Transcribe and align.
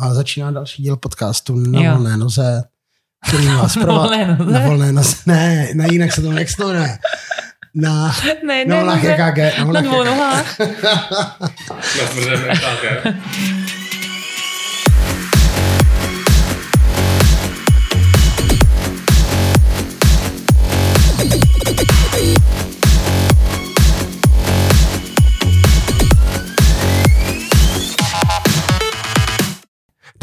a 0.00 0.14
začíná 0.14 0.50
další 0.50 0.82
díl 0.82 0.96
podcastu 0.96 1.56
na 1.56 1.80
Jo. 1.82 1.92
volné 1.94 2.16
noze, 2.16 2.62
který 3.28 3.46
vás 3.46 3.76
Na 3.76 3.82
prová- 3.82 3.98
volné 4.02 4.36
noze? 4.38 4.52
Na 4.52 4.60
volné 4.60 4.92
noze. 4.92 5.16
Ne, 5.26 5.68
ne, 5.74 5.86
jinak 5.92 6.12
se 6.12 6.22
to 6.22 6.32
jak 6.32 6.50
se 6.50 6.56
to 6.56 6.68
jmenuje. 6.68 6.98
Na, 7.74 8.14
Ne, 8.46 8.64
na 8.64 8.76
ne, 8.76 8.80
vlnách 8.82 9.02
ne, 9.02 9.14
EKG. 9.14 9.58
Na 9.58 9.64
na 9.72 9.80
dvou 9.80 10.04
nohách. 10.04 10.58
Na 11.98 12.06
tvrdém 12.10 12.44
EKG. 12.50 13.14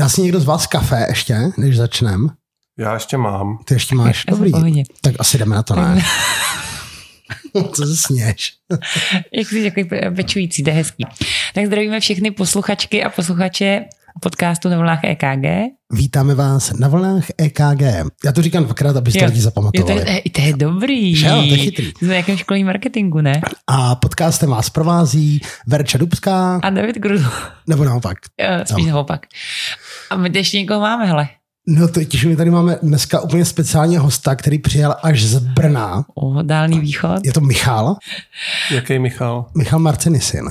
Dá 0.07 0.11
si 0.11 0.21
někdo 0.21 0.39
z 0.39 0.45
vás 0.45 0.67
kafe 0.67 1.05
ještě, 1.09 1.37
než 1.57 1.77
začnem? 1.77 2.29
Já 2.79 2.93
ještě 2.93 3.17
mám. 3.17 3.57
Ty 3.65 3.73
ještě 3.73 3.95
máš? 3.95 4.25
Já 4.29 4.35
Dobrý. 4.35 4.83
Tak 5.01 5.15
asi 5.19 5.37
jdeme 5.37 5.55
na 5.55 5.63
to, 5.63 5.75
ne? 5.75 6.03
Co 7.73 7.85
se 7.85 7.97
sněš? 7.97 8.53
Jak 9.37 9.47
jsi 9.47 9.71
takový 9.71 9.89
pečující, 10.15 10.63
to 10.63 10.69
je 10.69 10.75
hezký. 10.75 11.05
Tak 11.53 11.65
zdravíme 11.65 11.99
všechny 11.99 12.31
posluchačky 12.31 13.03
a 13.03 13.09
posluchače 13.09 13.85
podcastu 14.21 14.69
na 14.69 14.77
vlnách 14.77 15.03
EKG. 15.03 15.45
Vítáme 15.93 16.35
vás 16.35 16.73
na 16.73 16.87
vlnách 16.87 17.23
EKG. 17.37 17.81
Já 18.25 18.31
to 18.35 18.41
říkám 18.41 18.63
dvakrát, 18.63 18.97
abyste 18.97 19.25
lidi 19.25 19.37
Jo, 19.37 19.41
to, 19.41 19.43
zapamatovali. 19.43 20.21
je, 20.25 20.31
to 20.31 20.41
je 20.41 20.53
dobrý. 20.53 21.15
Že 21.15 21.27
jo, 21.27 21.35
to 21.35 21.41
je 21.45 21.57
chytrý. 21.57 21.91
Jsme 21.97 22.07
na 22.07 22.13
nějakém 22.13 22.37
školní 22.37 22.63
marketingu, 22.63 23.21
ne? 23.21 23.41
A 23.67 23.95
podcastem 23.95 24.49
vás 24.49 24.69
provází 24.69 25.41
Verča 25.67 25.97
Dubská, 25.97 26.59
A 26.63 26.69
David 26.69 26.95
Grudl. 26.97 27.29
nebo 27.67 27.83
naopak. 27.83 28.17
Jo, 28.41 28.47
Spíš 28.65 28.85
Tam. 28.85 28.93
naopak. 28.93 29.25
A 30.09 30.17
my 30.17 30.29
ještě 30.33 30.57
někoho 30.57 30.79
máme, 30.81 31.05
hele. 31.05 31.27
No 31.67 31.87
to 31.87 32.03
těž 32.03 32.25
my 32.25 32.35
tady 32.35 32.51
máme 32.51 32.79
dneska 32.81 33.21
úplně 33.21 33.45
speciálně 33.45 33.99
hosta, 33.99 34.35
který 34.35 34.59
přijel 34.59 34.95
až 35.03 35.23
z 35.23 35.39
Brna. 35.39 36.05
O, 36.15 36.41
dálný 36.43 36.79
východ. 36.79 37.25
Je 37.25 37.33
to 37.33 37.41
Michal, 37.41 37.95
Jaký 38.71 38.99
Michal? 38.99 39.45
Michal 39.57 39.79
Marciny 39.79 40.21
syn. 40.21 40.45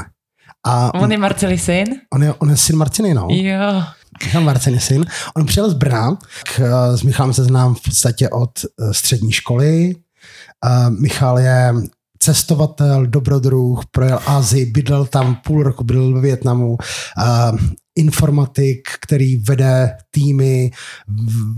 A 0.67 0.95
On 0.95 1.13
je 1.13 1.19
Marceli 1.19 1.59
syn? 1.59 1.85
on 2.15 2.23
je, 2.23 2.33
on 2.33 2.51
je 2.51 2.57
syn 2.57 2.77
Marciny, 2.77 3.15
no. 3.15 3.29
Jo. 3.31 3.83
Michal 4.25 4.43
Marciny 4.43 4.81
syn. 4.81 5.05
On 5.37 5.47
přijel 5.47 5.71
z 5.71 5.75
Brna, 5.75 6.19
k, 6.57 6.61
s 6.97 7.03
Michalem 7.03 7.33
se 7.33 7.45
znám 7.45 7.75
v 7.75 7.83
podstatě 7.83 8.29
od 8.29 8.51
eh, 8.65 8.95
střední 8.95 9.33
školy. 9.33 9.95
A 10.65 10.89
Michal 10.89 11.39
je 11.39 11.75
cestovatel, 12.27 13.07
dobrodruh, 13.07 13.87
projel 13.91 14.19
Asii, 14.27 14.67
bydlel 14.67 15.07
tam 15.07 15.35
půl 15.35 15.63
roku, 15.63 15.85
bydlel 15.85 16.15
ve 16.15 16.21
Větnamu, 16.21 16.77
a 17.19 17.53
informatik, 17.97 18.89
který 19.01 19.37
vede 19.37 19.97
týmy 20.11 20.71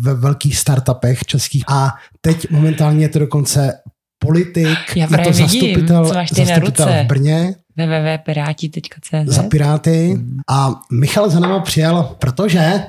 ve 0.00 0.14
velkých 0.14 0.58
startupech 0.58 1.24
českých. 1.24 1.64
A 1.68 1.94
teď 2.20 2.50
momentálně 2.50 3.04
je 3.04 3.08
to 3.08 3.18
dokonce 3.18 3.72
politik, 4.18 4.96
Já 4.96 5.04
je 5.04 5.08
to 5.08 5.14
právě 5.14 5.32
vidím, 5.32 5.48
zastupitel, 5.48 6.04
zastupitel 6.32 6.88
v 6.88 7.06
Brně. 7.06 7.54
www.piráti.cz 7.76 9.34
za 9.34 9.42
Piráty. 9.42 10.20
A 10.50 10.80
Michal 10.92 11.30
za 11.30 11.40
náma 11.40 11.60
přijel, 11.60 12.16
protože, 12.18 12.82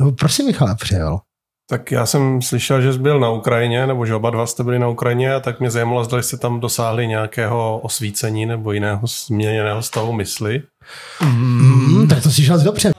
no 0.00 0.12
prosím 0.12 0.46
Michale, 0.46 0.74
přijel. 0.74 1.20
Tak 1.69 1.91
já 1.91 2.05
jsem 2.05 2.41
slyšel, 2.41 2.81
že 2.81 2.93
jsi 2.93 2.99
byl 2.99 3.19
na 3.19 3.29
Ukrajině, 3.29 3.87
nebo 3.87 4.05
že 4.05 4.15
oba 4.15 4.29
dva 4.29 4.47
jste 4.47 4.63
byli 4.63 4.79
na 4.79 4.87
Ukrajině, 4.87 5.33
a 5.33 5.39
tak 5.39 5.59
mě 5.59 5.71
zajímalo, 5.71 6.03
zda 6.03 6.21
jste 6.21 6.37
tam 6.37 6.59
dosáhli 6.59 7.07
nějakého 7.07 7.79
osvícení 7.79 8.45
nebo 8.45 8.71
jiného 8.71 9.07
změněného 9.07 9.81
stavu 9.81 10.13
mysli. 10.13 10.61
Mm, 11.23 12.07
tak 12.07 12.23
to 12.23 12.31
si 12.31 12.43
šel 12.43 12.59
dobře. 12.59 12.91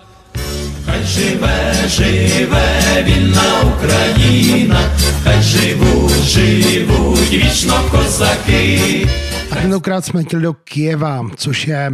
Хай 0.84 1.04
живе, 1.04 1.74
живе 1.86 3.02
вільна 3.02 3.62
Україна, 3.62 4.80
хай 5.24 5.42
живуть, 5.42 6.12
живуть 6.12 7.30
вічно 7.30 7.88
козаки. 7.90 9.06
A 9.50 9.56
tentokrát 9.56 10.04
jsme 10.04 10.24
chtěli 10.24 10.42
do 10.42 10.52
Kijeva, 10.52 11.26
což 11.36 11.66
je 11.66 11.92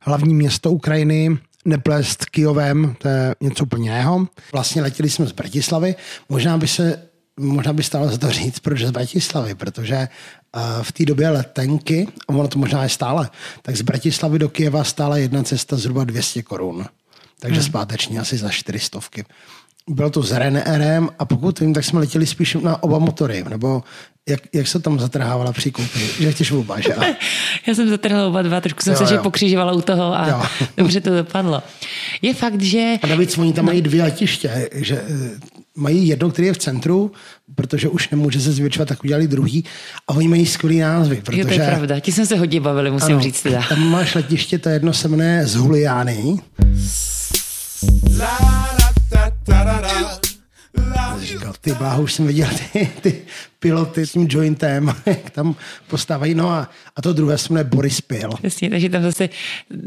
hlavní 0.00 0.34
město 0.34 0.70
Ukrajiny, 0.70 1.38
neplést 1.65 2.25
Kijovem, 2.25 2.95
to 2.97 3.07
je 3.07 3.35
něco 3.41 3.63
úplně 3.63 3.89
jiného. 3.89 4.27
Vlastně 4.53 4.81
letěli 4.81 5.09
jsme 5.09 5.25
z 5.25 5.31
Bratislavy, 5.31 5.95
možná 6.29 6.57
by 6.57 6.67
se 6.67 7.09
možná 7.39 7.73
by 7.73 7.83
stálo 7.83 8.09
za 8.09 8.17
to 8.17 8.31
říct, 8.31 8.59
proč 8.59 8.81
z 8.81 8.91
Bratislavy, 8.91 9.55
protože 9.55 10.07
uh, 10.55 10.61
v 10.83 10.91
té 10.91 11.05
době 11.05 11.29
letenky, 11.29 12.07
a 12.27 12.33
ono 12.33 12.47
to 12.47 12.59
možná 12.59 12.83
je 12.83 12.89
stále, 12.89 13.29
tak 13.61 13.77
z 13.77 13.81
Bratislavy 13.81 14.39
do 14.39 14.49
Kijeva 14.49 14.83
stála 14.83 15.17
jedna 15.17 15.43
cesta 15.43 15.75
zhruba 15.75 16.03
200 16.03 16.43
korun. 16.43 16.85
Takže 17.39 17.59
hmm. 17.59 17.69
zpáteční 17.69 18.19
asi 18.19 18.37
za 18.37 18.49
400. 18.49 18.99
Bylo 19.89 20.09
to 20.09 20.23
s 20.23 20.31
Ryanairem 20.37 21.09
a 21.19 21.25
pokud 21.25 21.59
vím, 21.59 21.73
tak 21.73 21.83
jsme 21.85 21.99
letěli 21.99 22.25
spíš 22.25 22.57
na 22.63 22.83
oba 22.83 22.99
motory, 22.99 23.43
nebo 23.49 23.83
jak, 24.29 24.39
jak 24.53 24.67
se 24.67 24.79
tam 24.79 24.99
zatrhávala 24.99 25.51
při 25.51 25.71
koupi, 25.71 25.99
že 26.19 26.31
chtěš 26.31 26.51
oba, 26.51 26.79
že? 26.79 26.95
Já 27.67 27.75
jsem 27.75 27.89
zatrhla 27.89 28.27
oba 28.27 28.41
dva, 28.41 28.61
trošku 28.61 28.81
jsem 28.81 28.93
Jo, 28.93 28.99
se 28.99 29.05
že 29.05 29.15
jo. 29.15 29.23
pokřižovala 29.23 29.71
u 29.71 29.81
toho 29.81 30.19
a 30.19 30.27
Jo. 30.29 30.41
dobře 30.77 31.01
to 31.01 31.15
dopadlo. 31.15 31.63
Je 32.21 32.33
fakt, 32.33 32.61
že 32.61 32.93
A 33.01 33.07
navíc 33.07 33.37
oni 33.37 33.53
tam 33.53 33.65
mají 33.65 33.81
dvě 33.81 34.03
letiště, 34.03 34.69
že 34.73 34.95
eh, 35.07 35.39
mají 35.75 36.07
jedno, 36.07 36.29
které 36.29 36.45
je 36.47 36.53
v 36.53 36.57
centru, 36.57 37.11
protože 37.55 37.89
už 37.89 38.09
nemůže 38.09 38.41
se 38.41 38.51
zvětšovat, 38.51 38.87
tak 38.87 39.03
udělali 39.03 39.27
druhý 39.27 39.65
a 40.07 40.13
oni 40.13 40.27
mají 40.27 40.45
skvělý 40.45 40.79
názvy, 40.79 41.15
jo, 41.15 41.21
protože 41.25 41.45
to 41.45 41.53
je 41.53 41.67
pravda, 41.67 41.99
ti 41.99 42.11
jsme 42.11 42.25
se 42.25 42.35
hodně 42.35 42.61
bavili, 42.61 42.91
musím 42.91 43.13
ano, 43.15 43.23
říct 43.23 43.41
teda. 43.41 43.63
tam 43.69 43.89
máš 43.89 44.15
letiště, 44.15 44.59
to 44.59 44.69
jedno 44.69 44.93
se 44.93 45.07
jmenuje 45.07 45.47
z 45.47 45.55
Říkal, 51.19 51.53
ty 51.61 51.73
bláho, 51.73 52.03
už 52.03 52.13
jsem 52.13 52.27
viděl 52.27 52.47
ty, 52.73 52.89
ty 53.01 53.21
piloty 53.59 54.05
s 54.07 54.11
tím 54.11 54.27
jointem, 54.29 54.95
jak 55.05 55.29
tam 55.29 55.55
postávají. 55.87 56.33
No 56.35 56.49
a, 56.49 56.69
a 56.95 57.01
to 57.01 57.13
druhé 57.13 57.37
se 57.37 57.53
jmenuje 57.53 57.63
Boris 57.63 58.01
Pil. 58.01 58.29
Přesně, 58.29 58.69
takže 58.69 58.89
tam 58.89 59.01
zase 59.03 59.29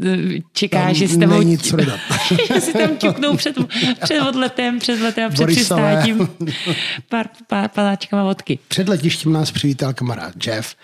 eh, 0.05 0.17
čeká, 0.53 0.85
Tam 0.85 0.93
že 0.93 1.07
si 1.07 1.17
tam, 1.17 1.29
není 1.29 1.57
co 1.57 1.75
dodat. 1.75 1.99
že 2.53 2.61
si 2.61 2.73
tam 2.73 2.97
ťuknou 2.97 3.37
před, 3.37 3.55
před 4.03 4.21
odletem, 4.21 4.79
před 4.79 4.99
letem 5.01 5.25
a 5.25 5.29
před 5.29 5.43
Borisové. 5.43 5.97
přistátím 5.97 6.29
pár, 7.09 7.27
pár 7.47 7.69
panáčkama 7.69 8.23
vodky. 8.23 8.59
Před 8.67 8.89
letištěm 8.89 9.33
nás 9.33 9.51
přivítal 9.51 9.93
kamarád 9.93 10.33
Jeff. 10.47 10.75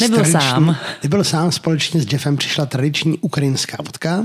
Nebyl 0.00 0.16
tradiční- 0.16 0.40
sám. 0.40 0.76
Nebyl 1.02 1.24
sám, 1.24 1.52
společně 1.52 2.00
s 2.00 2.12
Jeffem 2.12 2.36
přišla 2.36 2.66
tradiční 2.66 3.18
ukrajinská 3.18 3.76
vodka 3.86 4.24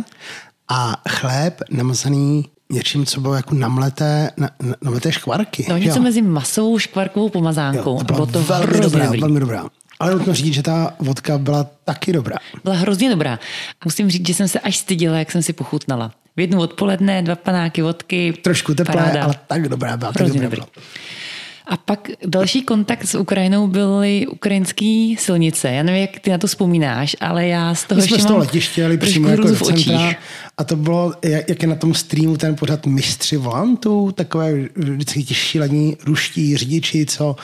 a 0.67 1.01
chléb 1.09 1.61
namazaný 1.69 2.45
něčím, 2.72 3.06
co 3.06 3.22
bylo 3.22 3.34
jako 3.34 3.56
namleté, 3.56 4.31
na, 4.38 4.50
na, 4.62 4.75
namleté 4.81 5.12
škvarky. 5.12 5.66
No 5.69 5.78
něco 5.78 5.97
jo? 5.97 6.03
mezi 6.03 6.22
masovou 6.22 6.80
škvarkovou 6.80 7.30
pomazánkou. 7.30 7.91
Jo, 7.94 8.00
a 8.00 8.03
bylo 8.03 8.25
to 8.25 8.44
velmi 8.44 8.80
dobrá, 8.80 9.06
dobrý. 9.06 9.22
velmi 9.22 9.40
dobrá. 9.40 9.66
Ale 10.00 10.12
nutno 10.12 10.34
říct, 10.34 10.53
že 10.53 10.63
ta 10.63 10.94
vodka 11.00 11.38
byla 11.38 11.63
taky 11.85 12.13
dobrá. 12.13 12.38
Byla 12.63 12.75
hrozně 12.75 13.09
dobrá. 13.09 13.40
Musím 13.85 14.09
říct, 14.09 14.28
že 14.28 14.34
jsem 14.34 14.47
se 14.47 14.59
až 14.59 14.78
stydila, 14.78 15.18
jak 15.18 15.31
jsem 15.31 15.41
si 15.44 15.53
pochutnala. 15.53 16.12
V 16.38 16.40
jednu 16.40 16.59
odpoledne, 16.62 17.22
dva 17.22 17.35
panáky 17.35 17.81
vodky. 17.81 18.34
Trošku 18.41 18.74
teplé, 18.75 18.94
paráda. 18.94 19.24
ale 19.24 19.36
tak 19.47 19.69
dobrá 19.69 19.97
byla. 19.97 20.12
Tak 20.12 20.22
Hrozně 20.22 20.41
dobrá 20.41 20.46
dobrý. 20.50 20.72
byla. 20.75 20.86
A 21.68 21.78
pak 21.78 22.09
další 22.25 22.62
kontakt 22.62 23.06
s 23.06 23.16
Ukrajinou 23.16 23.68
byly 23.68 24.28
ukrajinské 24.28 25.13
silnice. 25.18 25.72
Já 25.72 25.84
nevím, 25.84 26.01
jak 26.01 26.19
ty 26.19 26.30
na 26.31 26.38
to 26.38 26.47
vzpomínáš, 26.47 27.16
ale 27.22 27.47
já 27.47 27.75
z 27.75 27.84
toho 27.84 28.01
My 28.01 28.07
jsme 28.07 28.16
ještě 28.16 28.24
z 28.24 28.28
toho 28.28 28.40
letiště 28.40 28.81
jeli 28.81 28.97
přímo 28.97 29.28
jako 29.30 29.47
do 29.47 29.56
v 29.56 29.62
očích. 29.62 30.16
A 30.59 30.63
to 30.63 30.75
bylo, 30.75 31.13
jak, 31.23 31.49
jak 31.49 31.61
je 31.61 31.67
na 31.67 31.75
tom 31.75 31.93
streamu 31.93 32.37
ten 32.37 32.55
pořad 32.55 32.85
mistři 32.85 33.37
volantů, 33.37 34.11
takové 34.11 34.53
vždycky 34.75 35.23
ti 35.23 35.33
šílení 35.33 35.97
ruští 36.05 36.57
řidiči, 36.57 37.05
co 37.05 37.35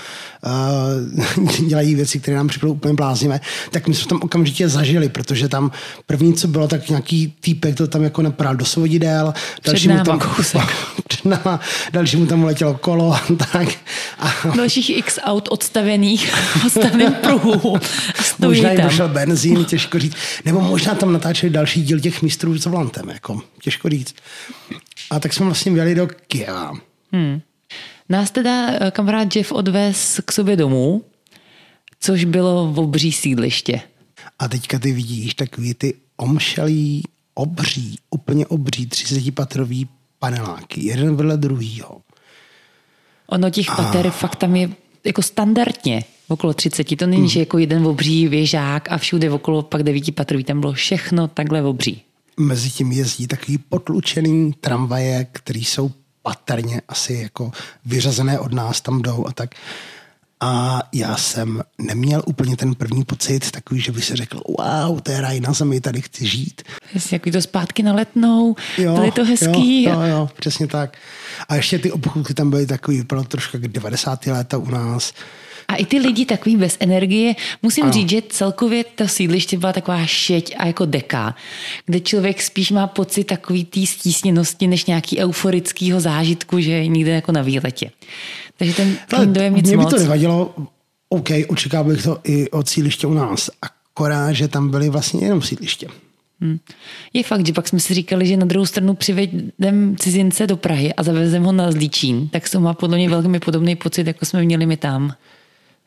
uh, 1.42 1.68
dělají 1.68 1.96
věci, 1.96 2.20
které 2.20 2.38
nám 2.38 2.48
připadou 2.48 2.74
úplně 2.74 2.94
bláznivé, 2.94 3.40
tak 3.72 3.88
my 3.88 3.96
jsme 3.96 4.10
tam 4.10 4.20
okamžitě 4.22 4.70
zažili, 4.70 5.10
protože 5.10 5.48
tam 5.48 5.72
první, 6.06 6.34
co 6.34 6.48
bylo, 6.48 6.68
tak 6.68 6.90
nějaký 6.90 7.34
týpek 7.40 7.76
to 7.76 7.88
tam 7.88 8.04
jako 8.04 8.22
napral 8.22 8.56
do 8.56 8.66
svodidel, 8.66 9.34
dalšímu 9.66 9.94
náma 9.94 10.06
tam, 10.06 10.20
kousek. 10.20 10.76
před 11.08 11.26
náma, 11.26 11.60
dalšímu 11.94 12.26
tam 12.26 12.44
letělo 12.44 12.74
kolo 12.74 13.14
a 13.14 13.22
tak. 13.52 13.68
A 14.20 14.34
Dalších 14.58 14.98
x 14.98 15.20
aut 15.24 15.48
odstavených 15.52 16.34
v 16.36 16.66
odstaveném 16.66 17.14
pruhu. 17.14 17.78
Stojí 18.22 18.50
Možná 18.50 18.70
jim 18.70 18.82
tam. 18.82 18.90
došel 18.90 19.08
benzín, 19.08 19.66
těžko 19.66 20.00
říct. 20.00 20.16
Nebo 20.46 20.62
možná 20.62 20.96
tam 20.96 21.14
natáčeli 21.14 21.50
další 21.50 21.84
díl 21.84 22.00
těch 22.00 22.22
mistrů 22.22 22.58
s 22.58 22.66
volantem, 22.66 23.05
jako, 23.10 23.42
těžko 23.62 23.90
říct. 23.90 24.16
A 25.12 25.20
tak 25.20 25.34
jsme 25.34 25.46
vlastně 25.46 25.72
vyjeli 25.72 25.96
do 25.96 26.08
Kieva. 26.28 26.74
Nás 28.10 28.32
teda 28.32 28.68
eh, 28.72 28.92
kamarád 28.92 29.36
Jeff 29.36 29.52
odvez 29.52 30.22
k 30.26 30.32
sobě 30.32 30.56
domů, 30.56 31.04
což 32.00 32.24
bylo 32.26 32.72
v 32.72 32.80
obří 32.80 33.12
sídliště. 33.12 33.82
A 34.40 34.48
teďka 34.48 34.80
ty 34.80 34.92
vidíš 34.92 35.34
takový 35.34 35.74
ty 35.74 35.94
omšelý, 36.18 37.04
obří, 37.34 38.00
úplně 38.10 38.48
obří, 38.48 38.88
30-patrový 38.88 39.88
paneláky, 40.20 40.86
jeden 40.86 41.16
vedle 41.16 41.38
druhýho. 41.38 42.02
Ono 43.28 43.50
těch 43.50 43.68
pater 43.76 44.10
fakt 44.12 44.36
tam 44.36 44.56
je 44.56 44.70
jako 45.04 45.22
standardně 45.22 46.04
okolo 46.28 46.54
30. 46.54 46.96
To 46.96 47.08
není, 47.08 47.22
Hmm. 47.22 47.30
že 47.30 47.40
jako 47.40 47.58
jeden 47.58 47.88
obří 47.88 48.28
věžák 48.28 48.92
a 48.92 48.98
všude 48.98 49.32
okolo 49.32 49.62
pak 49.62 49.84
devíti 49.84 50.12
patrový. 50.12 50.44
Tam 50.44 50.60
bylo 50.60 50.74
všechno 50.74 51.28
takhle 51.28 51.64
obří. 51.64 52.02
Mezi 52.38 52.70
tím 52.70 52.92
jezdí 52.92 53.28
takový 53.28 53.58
potlučený 53.58 54.54
tramvaje, 54.54 55.28
který 55.32 55.66
jsou 55.66 55.92
patrně 56.24 56.82
asi 56.88 57.14
jako 57.14 57.52
vyřazené 57.86 58.40
od 58.40 58.54
nás, 58.54 58.82
tam 58.82 59.02
jdou 59.02 59.26
a 59.28 59.32
tak. 59.32 59.56
A 60.40 60.84
já 60.94 61.18
jsem 61.18 61.64
neměl 61.78 62.24
úplně 62.26 62.58
ten 62.58 62.76
první 62.76 63.04
pocit 63.04 63.52
takový, 63.52 63.82
že 63.82 63.92
by 63.92 64.02
se 64.02 64.16
řekl, 64.16 64.42
wow, 64.58 65.00
to 65.00 65.12
je 65.12 65.22
raj 65.22 65.40
na 65.40 65.54
zemi, 65.54 65.82
tady 65.82 66.02
chci 66.02 66.28
žít. 66.28 66.64
Jasně, 66.94 67.16
jaký 67.16 67.32
to 67.32 67.42
zpátky 67.42 67.84
na 67.84 67.94
letnou, 67.94 68.56
jo, 68.78 69.04
je 69.04 69.12
to 69.12 69.26
hezký. 69.26 69.84
Jo, 69.84 69.94
jo, 69.94 70.02
jo, 70.02 70.30
přesně 70.40 70.68
tak. 70.68 70.98
A 71.50 71.56
ještě 71.56 71.80
ty 71.80 71.92
obchůdky 71.92 72.34
tam 72.34 72.50
byly 72.50 72.66
takový, 72.66 73.04
bylo 73.04 73.24
trošku 73.24 73.58
jak 73.58 73.68
90. 73.68 74.26
léta 74.26 74.58
u 74.58 74.70
nás. 74.70 75.14
A 75.68 75.76
i 75.76 75.86
ty 75.86 76.00
lidi 76.00 76.26
takový 76.26 76.58
bez 76.58 76.78
energie, 76.80 77.36
musím 77.62 77.84
ano. 77.84 77.94
říct, 77.94 78.10
že 78.10 78.22
celkově 78.30 78.84
to 78.84 79.08
sídliště 79.08 79.58
byla 79.58 79.74
taková 79.74 80.06
šeť 80.06 80.56
a 80.58 80.68
jako 80.68 80.86
deka, 80.86 81.36
kde 81.86 82.00
člověk 82.00 82.42
spíš 82.42 82.72
má 82.72 82.88
pocit 82.88 83.24
takový 83.24 83.66
té 83.66 83.86
stísněnosti, 83.86 84.68
než 84.68 84.86
nějaký 84.86 85.20
euforického 85.20 86.00
zážitku, 86.00 86.60
že 86.60 86.72
je 86.72 86.88
někde 86.88 87.12
jako 87.12 87.32
na 87.32 87.42
výletě. 87.42 87.92
Takže 88.58 88.74
ten, 88.74 88.98
ten 89.10 89.34
dojem 89.34 89.56
nic 89.56 89.68
Mě 89.68 89.78
by 89.78 89.84
moc. 89.84 89.94
to 89.94 90.00
nevadilo, 90.00 90.56
OK, 91.10 91.30
očekával 91.48 91.94
bych 91.94 92.04
to 92.04 92.20
i 92.24 92.50
od 92.50 92.70
sídliště 92.70 93.08
u 93.08 93.14
nás. 93.14 93.50
Akorát, 93.62 94.32
že 94.32 94.48
tam 94.48 94.70
byly 94.70 94.90
vlastně 94.90 95.26
jenom 95.26 95.42
sídliště. 95.42 95.88
Hmm. 96.42 96.60
Je 97.14 97.24
fakt, 97.24 97.48
že 97.48 97.54
pak 97.54 97.68
jsme 97.68 97.80
si 97.80 97.94
říkali, 97.94 98.28
že 98.28 98.38
na 98.38 98.46
druhou 98.46 98.66
stranu 98.66 98.94
přivedeme 98.94 99.96
cizince 99.96 100.48
do 100.48 100.58
Prahy 100.58 100.94
a 100.94 101.04
zavezeme 101.04 101.46
ho 101.46 101.52
na 101.52 101.72
Zlíčín, 101.72 102.28
tak 102.28 102.50
to 102.50 102.60
má 102.60 102.74
podle 102.74 102.98
mě 102.98 103.10
velmi 103.10 103.40
podobný 103.40 103.76
pocit, 103.76 104.08
jako 104.08 104.26
jsme 104.26 104.44
měli 104.44 104.66
my 104.66 104.78
tam. 104.78 105.14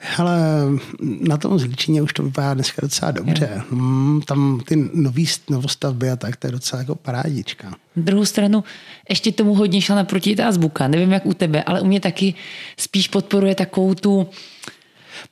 Hele, 0.01 0.39
na 1.01 1.37
tom 1.37 1.59
zličině 1.59 2.03
už 2.03 2.13
to 2.13 2.23
vypadá 2.23 2.55
dneska 2.55 2.79
docela 2.83 3.11
dobře. 3.11 3.63
Hmm, 3.71 4.21
tam 4.27 4.61
ty 4.69 4.91
nový 4.95 5.27
novostavby 5.51 6.11
a 6.11 6.17
tak, 6.17 6.37
to 6.37 6.47
je 6.47 6.51
docela 6.51 6.81
jako 6.81 6.95
parádička. 6.95 7.71
Na 7.97 8.03
druhou 8.03 8.25
stranu 8.25 8.65
ještě 9.09 9.33
tomu 9.33 9.55
hodně 9.55 9.83
šla 9.83 9.97
naproti 9.97 10.37
ta 10.37 10.49
azbuka. 10.49 10.89
Nevím, 10.89 11.13
jak 11.13 11.27
u 11.27 11.35
tebe, 11.35 11.63
ale 11.63 11.81
u 11.81 11.87
mě 11.87 12.01
taky 12.01 12.35
spíš 12.77 13.09
podporuje 13.09 13.55
takovou 13.55 13.95
tu 13.95 14.29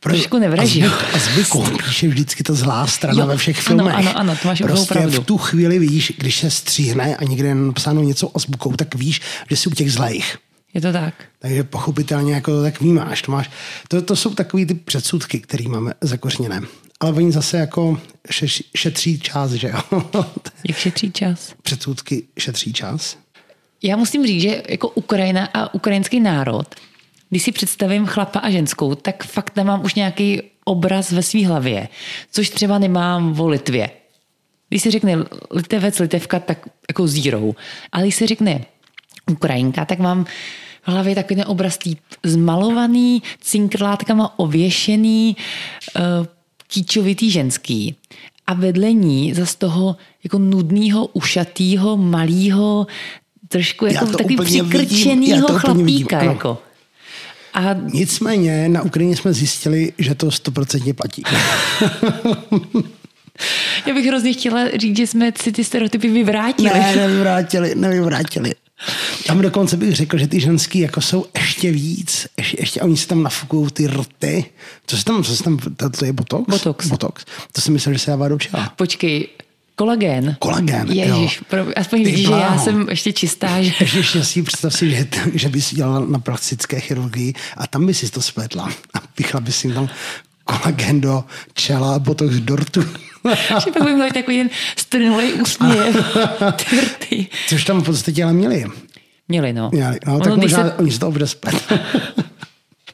Trošku 0.00 0.38
nevraží. 0.38 0.84
A 0.84 1.18
zvyku 1.18 1.64
píše 1.84 2.08
vždycky 2.08 2.42
ta 2.42 2.54
zlá 2.54 2.86
strana 2.86 3.20
jo, 3.20 3.26
ve 3.26 3.36
všech 3.36 3.60
filmech. 3.60 3.94
Ano, 3.94 4.08
ano, 4.08 4.18
ano 4.18 4.36
to 4.42 4.48
máš 4.48 4.60
prostě 4.60 4.94
pravdu. 4.94 5.22
v 5.22 5.26
tu 5.26 5.38
chvíli 5.38 5.78
víš, 5.78 6.12
když 6.18 6.40
se 6.40 6.50
stříhne 6.50 7.16
a 7.16 7.24
někde 7.24 7.48
je 7.48 7.54
napsáno 7.54 8.02
něco 8.02 8.30
azbukou, 8.34 8.72
tak 8.72 8.94
víš, 8.94 9.20
že 9.50 9.56
jsi 9.56 9.68
u 9.68 9.72
těch 9.72 9.92
zlejch. 9.92 10.38
Je 10.74 10.80
to 10.80 10.92
tak. 10.92 11.14
Takže 11.38 11.64
pochopitelně 11.64 12.34
jako 12.34 12.50
to 12.50 12.62
tak 12.62 12.80
vnímáš. 12.80 13.22
To, 13.22 13.32
máš, 13.32 13.50
to, 13.88 14.02
to 14.02 14.16
jsou 14.16 14.34
takový 14.34 14.66
ty 14.66 14.74
předsudky, 14.74 15.40
které 15.40 15.68
máme 15.68 15.92
zakořeněné. 16.00 16.60
Ale 17.00 17.12
oni 17.12 17.32
zase 17.32 17.58
jako 17.58 18.00
šeš, 18.30 18.62
šetří 18.76 19.20
čas, 19.20 19.50
že 19.50 19.68
jo? 19.68 20.02
Jak 20.68 20.78
šetří 20.78 21.12
čas? 21.12 21.54
Předsudky 21.62 22.22
šetří 22.38 22.72
čas. 22.72 23.16
Já 23.82 23.96
musím 23.96 24.26
říct, 24.26 24.42
že 24.42 24.62
jako 24.68 24.88
Ukrajina 24.88 25.48
a 25.54 25.74
ukrajinský 25.74 26.20
národ, 26.20 26.74
když 27.30 27.42
si 27.42 27.52
představím 27.52 28.06
chlapa 28.06 28.38
a 28.38 28.50
ženskou, 28.50 28.94
tak 28.94 29.24
fakt 29.24 29.56
nemám 29.56 29.84
už 29.84 29.94
nějaký 29.94 30.42
obraz 30.64 31.12
ve 31.12 31.22
své 31.22 31.46
hlavě, 31.46 31.88
což 32.30 32.50
třeba 32.50 32.78
nemám 32.78 33.40
o 33.40 33.48
Litvě. 33.48 33.90
Když 34.68 34.82
se 34.82 34.90
řekne 34.90 35.16
Litevec, 35.50 35.98
Litevka, 35.98 36.40
tak 36.40 36.68
jako 36.88 37.06
zero. 37.06 37.52
Ale 37.92 38.02
když 38.04 38.14
se 38.14 38.26
řekne 38.26 38.64
Ukrajinka, 39.30 39.84
tak 39.84 39.98
mám 39.98 40.24
v 40.82 40.88
hlavě 40.88 41.14
takový 41.14 41.36
ten 41.36 41.44
obraz 41.48 41.78
tý 41.78 41.96
zmalovaný, 42.22 43.22
cinkrlátkama 43.40 44.38
ověšený, 44.38 45.36
uh, 45.96 46.02
kýčovitý 46.68 47.30
ženský. 47.30 47.96
A 48.46 48.54
vedle 48.54 48.92
ní 48.92 49.34
za 49.34 49.46
z 49.46 49.54
toho 49.54 49.96
jako 50.24 50.38
nudného, 50.38 51.06
ušatýho, 51.06 51.96
malého, 51.96 52.86
trošku 53.48 53.86
jako 53.86 54.06
takový 54.06 54.36
přikrčenýho 54.36 55.48
chlapíka. 55.48 56.22
Jako. 56.22 56.58
A... 57.54 57.74
Nicméně 57.92 58.68
na 58.68 58.82
Ukrajině 58.82 59.16
jsme 59.16 59.32
zjistili, 59.32 59.92
že 59.98 60.14
to 60.14 60.30
stoprocentně 60.30 60.94
platí. 60.94 61.22
Já 63.86 63.94
bych 63.94 64.06
hrozně 64.06 64.32
chtěla 64.32 64.68
říct, 64.76 64.96
že 64.96 65.06
jsme 65.06 65.32
si 65.42 65.52
ty 65.52 65.64
stereotypy 65.64 66.08
vyvrátili. 66.08 66.70
Ne, 66.74 66.96
nevyvrátili, 66.96 67.74
nevyvrátili. 67.74 68.54
Tam 69.26 69.42
dokonce 69.42 69.76
bych 69.76 69.96
řekl, 69.96 70.18
že 70.18 70.26
ty 70.26 70.40
ženský 70.40 70.78
jako 70.78 71.00
jsou 71.00 71.26
ještě 71.38 71.70
víc, 71.70 72.26
ještě, 72.36 72.56
ještě 72.60 72.80
oni 72.80 72.96
si 72.96 73.06
tam 73.06 73.22
nafukují 73.22 73.70
ty 73.70 73.86
rty. 73.86 74.44
Co 74.86 74.96
se 74.96 75.04
tam, 75.04 75.24
co 75.24 75.36
se 75.36 75.42
tam, 75.42 75.58
to, 75.76 75.90
to 75.90 76.04
je 76.04 76.12
botox? 76.12 76.44
Botox. 76.48 76.86
Botox. 76.86 77.24
To 77.52 77.60
si 77.60 77.70
myslel, 77.70 77.92
že 77.92 77.98
se 77.98 78.10
dává 78.10 78.28
do 78.28 78.38
čela. 78.38 78.72
Počkej, 78.76 79.28
Kolagén. 79.76 80.36
Kolagén, 80.38 80.92
Ježiš, 80.92 81.40
pro, 81.48 81.66
aspoň 81.76 82.04
vidíš, 82.04 82.26
že 82.26 82.32
já 82.32 82.58
jsem 82.58 82.86
ještě 82.88 83.12
čistá. 83.12 83.62
Že... 83.62 83.72
Ještě 83.96 84.24
si 84.24 84.42
představ 84.42 84.74
si, 84.74 84.90
že, 84.90 85.06
že 85.34 85.48
bys 85.48 85.74
dělala 85.74 86.06
na 86.06 86.18
plastické 86.18 86.80
chirurgii 86.80 87.34
a 87.56 87.66
tam 87.66 87.86
by 87.86 87.94
si 87.94 88.10
to 88.10 88.22
spletla 88.22 88.70
a 88.94 88.98
pichla 89.14 89.40
by 89.40 89.52
si 89.52 89.72
tam 89.72 89.88
kolagén 90.44 91.00
do 91.00 91.24
čela 91.54 91.94
a 91.94 91.98
botox 91.98 92.34
do 92.34 92.56
rtu. 92.56 92.84
že 93.64 93.70
pak 93.72 93.82
budeme 93.82 94.12
takový 94.12 94.36
jen 94.36 94.50
strnulej 94.76 95.32
úsměv. 95.32 95.96
Což 97.48 97.64
tam 97.64 97.80
v 97.80 97.84
podstatě 97.84 98.24
ale 98.24 98.32
měli. 98.32 98.64
Měli, 99.28 99.52
no. 99.52 99.70
Měli, 99.72 99.98
no, 100.06 100.20
tak 100.20 100.36
možná 100.36 100.58
se... 100.58 100.74
oni 100.74 100.92
se 100.92 100.98
to 100.98 101.10
bude 101.10 101.26
splet. 101.26 101.72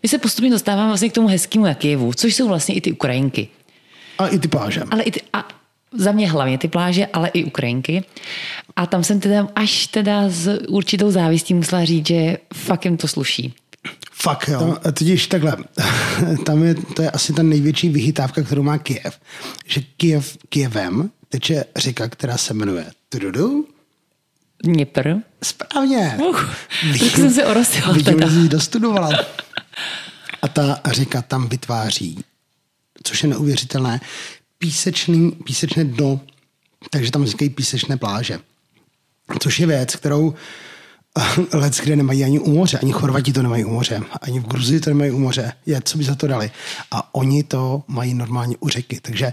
My 0.03 0.09
se 0.09 0.19
postupně 0.19 0.51
dostáváme 0.51 0.89
vlastně 0.89 1.09
k 1.09 1.13
tomu 1.13 1.29
hezkému 1.29 1.65
na 1.65 1.75
Kijevu, 1.75 2.13
což 2.13 2.35
jsou 2.35 2.49
vlastně 2.49 2.75
i 2.75 2.81
ty 2.81 2.93
Ukrajinky. 2.93 3.49
A 4.19 4.27
i 4.27 4.39
ty 4.39 4.49
pláže. 4.49 4.83
Ale 4.91 5.03
i 5.03 5.11
ty, 5.11 5.21
a 5.33 5.49
za 5.93 6.13
mě 6.13 6.31
hlavně 6.31 6.59
ty 6.59 6.69
pláže, 6.69 7.07
ale 7.07 7.29
i 7.29 7.45
Ukrajinky. 7.45 8.05
A 8.77 8.87
tam 8.87 9.05
jsem 9.05 9.21
teda 9.21 9.49
až 9.55 9.87
teda 9.87 10.29
s 10.29 10.59
určitou 10.69 11.11
závistí 11.11 11.55
musela 11.55 11.85
říct, 11.85 12.07
že 12.07 12.39
fakt 12.55 12.85
jim 12.85 12.97
to 12.97 13.09
sluší. 13.09 13.55
Fakt, 14.23 14.49
jo. 14.49 14.59
Tam, 14.59 14.93
totiž 14.93 15.27
takhle, 15.27 15.57
tam 16.47 16.63
je, 16.63 16.75
to 16.75 17.03
je 17.03 17.11
asi 17.11 17.33
ta 17.33 17.43
největší 17.43 17.89
vychytávka, 17.89 18.43
kterou 18.43 18.63
má 18.63 18.79
Kiev. 18.79 19.21
Že 19.67 19.81
Kiev, 19.97 20.37
Kievem 20.49 21.11
teče 21.29 21.65
řeka, 21.77 22.09
která 22.09 22.37
se 22.37 22.55
jmenuje 22.55 22.87
Tududu. 23.09 23.69
Dněpr. 24.65 25.15
Správně. 25.43 26.17
Uh, 26.19 26.41
tak 26.99 27.11
jsem 27.11 27.31
se 27.31 27.47
orostila 27.47 27.93
Vidím, 27.93 28.21
že 28.21 28.31
jsi 28.31 28.49
dostudovala. 28.49 29.11
A 30.43 30.49
ta 30.49 30.81
řeka 30.87 31.23
tam 31.23 31.49
vytváří, 31.49 32.25
což 33.03 33.23
je 33.23 33.29
neuvěřitelné, 33.29 34.01
písečný, 34.59 35.31
písečné 35.31 35.85
dno, 35.85 36.21
takže 36.91 37.11
tam 37.11 37.25
vznikají 37.25 37.51
písečné 37.51 37.97
pláže. 37.97 38.39
Což 39.41 39.61
je 39.61 39.67
věc, 39.67 39.97
kterou 39.97 40.35
let, 41.53 41.81
kde 41.83 41.97
nemají 41.97 42.25
ani 42.25 42.39
u 42.39 42.55
moře, 42.55 42.79
ani 42.79 42.93
Chorvati 42.93 43.33
to 43.33 43.43
nemají 43.43 43.65
u 43.65 43.71
moře, 43.71 44.01
ani 44.23 44.41
v 44.41 44.47
Gruzii 44.47 44.81
to 44.81 44.91
nemají 44.91 45.11
u 45.11 45.19
moře, 45.19 45.53
je, 45.67 45.81
co 45.85 45.99
by 45.99 46.05
za 46.05 46.15
to 46.15 46.27
dali. 46.27 46.51
A 46.91 47.15
oni 47.15 47.43
to 47.43 47.83
mají 47.89 48.15
normálně 48.15 48.57
u 48.61 48.69
řeky, 48.69 49.01
takže 49.03 49.33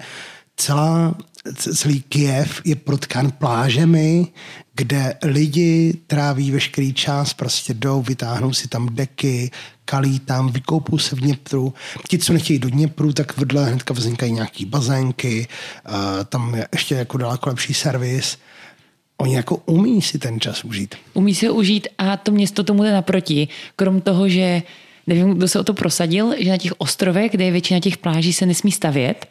celá, 0.57 1.15
celý 1.55 2.01
Kiev 2.01 2.61
je 2.65 2.75
protkán 2.75 3.31
plážemi, 3.31 4.27
kde 4.75 5.17
lidi 5.23 5.93
tráví 6.07 6.51
veškerý 6.51 6.93
čas, 6.93 7.33
prostě 7.33 7.73
jdou, 7.73 8.01
vytáhnou 8.01 8.53
si 8.53 8.67
tam 8.67 8.95
deky, 8.95 9.51
kalí 9.85 10.19
tam, 10.19 10.51
vykoupou 10.51 10.97
se 10.97 11.15
v 11.15 11.19
Dněpru. 11.19 11.73
Ti, 12.07 12.17
co 12.17 12.33
nechtějí 12.33 12.59
do 12.59 12.69
Dněpru, 12.69 13.13
tak 13.13 13.37
vedle 13.37 13.65
hnedka 13.65 13.93
vznikají 13.93 14.31
nějaký 14.31 14.65
bazénky, 14.65 15.47
tam 16.29 16.55
je 16.55 16.67
ještě 16.71 16.95
jako 16.95 17.17
daleko 17.17 17.49
lepší 17.49 17.73
servis. 17.73 18.37
Oni 19.21 19.35
jako 19.35 19.61
umí 19.65 20.01
si 20.01 20.19
ten 20.19 20.39
čas 20.39 20.63
užít. 20.63 20.95
Umí 21.13 21.35
si 21.35 21.47
ho 21.47 21.53
užít 21.53 21.87
a 21.97 22.17
to 22.17 22.31
město 22.31 22.63
tomu 22.63 22.83
jde 22.83 22.91
naproti. 22.91 23.47
Krom 23.75 24.01
toho, 24.01 24.29
že 24.29 24.61
nevím, 25.07 25.33
kdo 25.33 25.47
se 25.47 25.59
o 25.59 25.63
to 25.63 25.73
prosadil, 25.73 26.33
že 26.37 26.49
na 26.49 26.57
těch 26.57 26.73
ostrovech, 26.77 27.31
kde 27.31 27.45
je 27.45 27.51
většina 27.51 27.79
těch 27.79 27.97
pláží, 27.97 28.33
se 28.33 28.45
nesmí 28.45 28.71
stavět, 28.71 29.25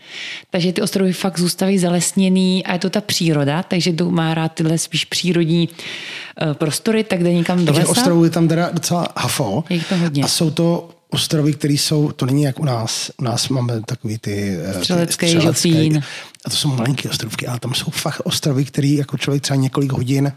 takže 0.50 0.72
ty 0.72 0.82
ostrovy 0.82 1.12
fakt 1.12 1.38
zůstaví 1.38 1.78
zalesněný 1.78 2.66
a 2.66 2.72
je 2.72 2.78
to 2.78 2.90
ta 2.90 3.00
příroda, 3.00 3.62
takže 3.62 3.92
kdo 3.92 4.10
má 4.10 4.34
rád 4.34 4.48
tyhle 4.48 4.78
spíš 4.78 5.04
přírodní 5.04 5.68
uh, 5.68 6.54
prostory, 6.54 7.04
tak 7.04 7.22
jde 7.22 7.32
někam 7.32 7.64
do 7.64 7.72
Takže 7.72 7.86
ostrovů 7.86 8.24
je 8.24 8.30
tam 8.30 8.48
teda 8.48 8.70
docela 8.72 9.08
hafo. 9.16 9.64
Je 9.70 9.80
to 9.88 9.96
hodně. 9.96 10.22
A 10.22 10.28
jsou 10.28 10.50
to 10.50 10.88
ostrovy, 11.10 11.52
které 11.52 11.74
jsou, 11.74 12.12
to 12.12 12.26
není 12.26 12.42
jak 12.42 12.60
u 12.60 12.64
nás, 12.64 13.10
u 13.18 13.24
nás 13.24 13.48
máme 13.48 13.80
takový 13.80 14.18
ty 14.18 14.56
střelecké, 14.78 15.26
ty 15.26 15.32
střelecké 15.32 16.00
a 16.44 16.50
to 16.50 16.56
jsou 16.56 16.68
malinké 16.68 17.10
ostrovky, 17.10 17.46
ale 17.46 17.60
tam 17.60 17.74
jsou 17.74 17.90
fakt 17.90 18.20
ostrovy, 18.24 18.64
které 18.64 18.88
jako 18.88 19.18
člověk 19.18 19.42
třeba 19.42 19.56
několik 19.56 19.92
hodin 19.92 20.32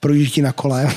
projíždí 0.00 0.42
na 0.42 0.52
kole. 0.52 0.94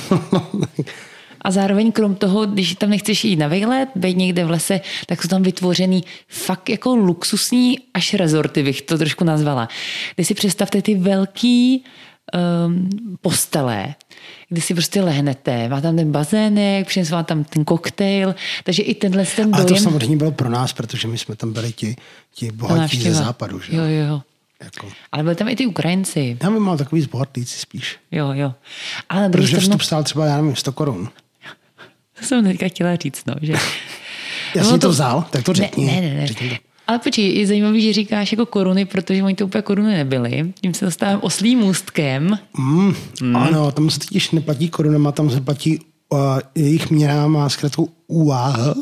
A 1.42 1.50
zároveň 1.50 1.92
krom 1.92 2.14
toho, 2.14 2.46
když 2.46 2.74
tam 2.74 2.90
nechceš 2.90 3.24
jít 3.24 3.36
na 3.36 3.48
výlet, 3.48 3.88
být 3.94 4.16
někde 4.16 4.44
v 4.44 4.50
lese, 4.50 4.80
tak 5.06 5.22
jsou 5.22 5.28
tam 5.28 5.42
vytvořený 5.42 6.04
fakt 6.28 6.68
jako 6.68 6.96
luxusní 6.96 7.78
až 7.94 8.14
rezorty, 8.14 8.62
bych 8.62 8.82
to 8.82 8.98
trošku 8.98 9.24
nazvala. 9.24 9.68
Kde 10.14 10.24
si 10.24 10.34
představte 10.34 10.82
ty 10.82 10.94
velký 10.94 11.84
um, 12.66 12.90
postele, 13.20 13.94
kdy 14.50 14.60
si 14.60 14.74
prostě 14.74 15.00
lehnete, 15.02 15.68
má 15.68 15.80
tam 15.80 15.96
ten 15.96 16.12
bazének, 16.12 16.86
přines 16.86 17.10
vám 17.10 17.24
tam 17.24 17.44
ten 17.44 17.64
koktejl, 17.64 18.34
takže 18.64 18.82
i 18.82 18.94
tenhle 18.94 19.26
ten 19.26 19.50
dojem... 19.50 19.54
Ale 19.54 19.64
to 19.64 19.76
samozřejmě 19.76 20.16
bylo 20.16 20.32
pro 20.32 20.48
nás, 20.48 20.72
protože 20.72 21.08
my 21.08 21.18
jsme 21.18 21.36
tam 21.36 21.52
byli 21.52 21.72
ti, 21.72 21.96
ti 22.34 22.52
bohatí 22.52 23.02
ze 23.02 23.14
západu. 23.14 23.60
Že? 23.60 23.76
Jo, 23.76 23.82
jo. 23.84 24.22
Jako. 24.64 24.88
Ale 25.12 25.22
byli 25.22 25.34
tam 25.34 25.48
i 25.48 25.56
ty 25.56 25.66
Ukrajinci. 25.66 26.38
Já 26.42 26.50
bych 26.50 26.58
mal 26.58 26.78
takový 26.78 27.02
zbohatlíci 27.02 27.58
spíš. 27.58 27.98
Jo, 28.10 28.30
jo. 28.32 28.54
Ale 29.08 29.28
Protože 29.28 29.46
stranu, 29.46 29.62
vstup 29.62 29.82
stál 29.82 30.04
třeba, 30.04 30.26
já 30.26 30.36
nevím, 30.36 30.56
100 30.56 30.72
korun. 30.72 31.08
to 32.18 32.26
jsem 32.26 32.44
teďka 32.44 32.68
chtěla 32.68 32.96
říct, 32.96 33.26
no, 33.26 33.34
že... 33.42 33.52
Já 34.54 34.62
No 34.62 34.70
jsem 34.70 34.80
to 34.80 34.88
vzal, 34.90 35.24
tak 35.30 35.44
to 35.44 35.52
řekni. 35.52 35.86
Ne, 35.86 36.00
ne, 36.00 36.14
ne. 36.14 36.26
Řekni 36.26 36.48
to. 36.48 36.56
Ale 36.90 36.98
počkej, 36.98 37.34
je 37.38 37.46
zajímavý, 37.46 37.82
že 37.82 37.92
říkáš 37.92 38.32
jako 38.32 38.46
koruny, 38.46 38.84
protože 38.84 39.22
oni 39.22 39.34
to 39.34 39.46
úplně 39.46 39.62
koruny 39.62 39.96
nebyly. 39.96 40.52
Tím 40.60 40.74
se 40.74 40.84
dostávám 40.84 41.18
oslým 41.22 41.58
můstkem. 41.58 42.38
Mm, 42.58 42.94
Ano, 43.36 43.72
tam 43.72 43.90
se 43.90 43.98
totiž 43.98 44.30
neplatí 44.30 44.68
korunama, 44.68 45.12
tam 45.12 45.30
se 45.30 45.40
platí 45.40 45.78
uh, 46.08 46.18
jejich 46.54 46.90
měna 46.90 47.26
má 47.26 47.48
zkrátku 47.48 47.90
UAH. 48.06 48.74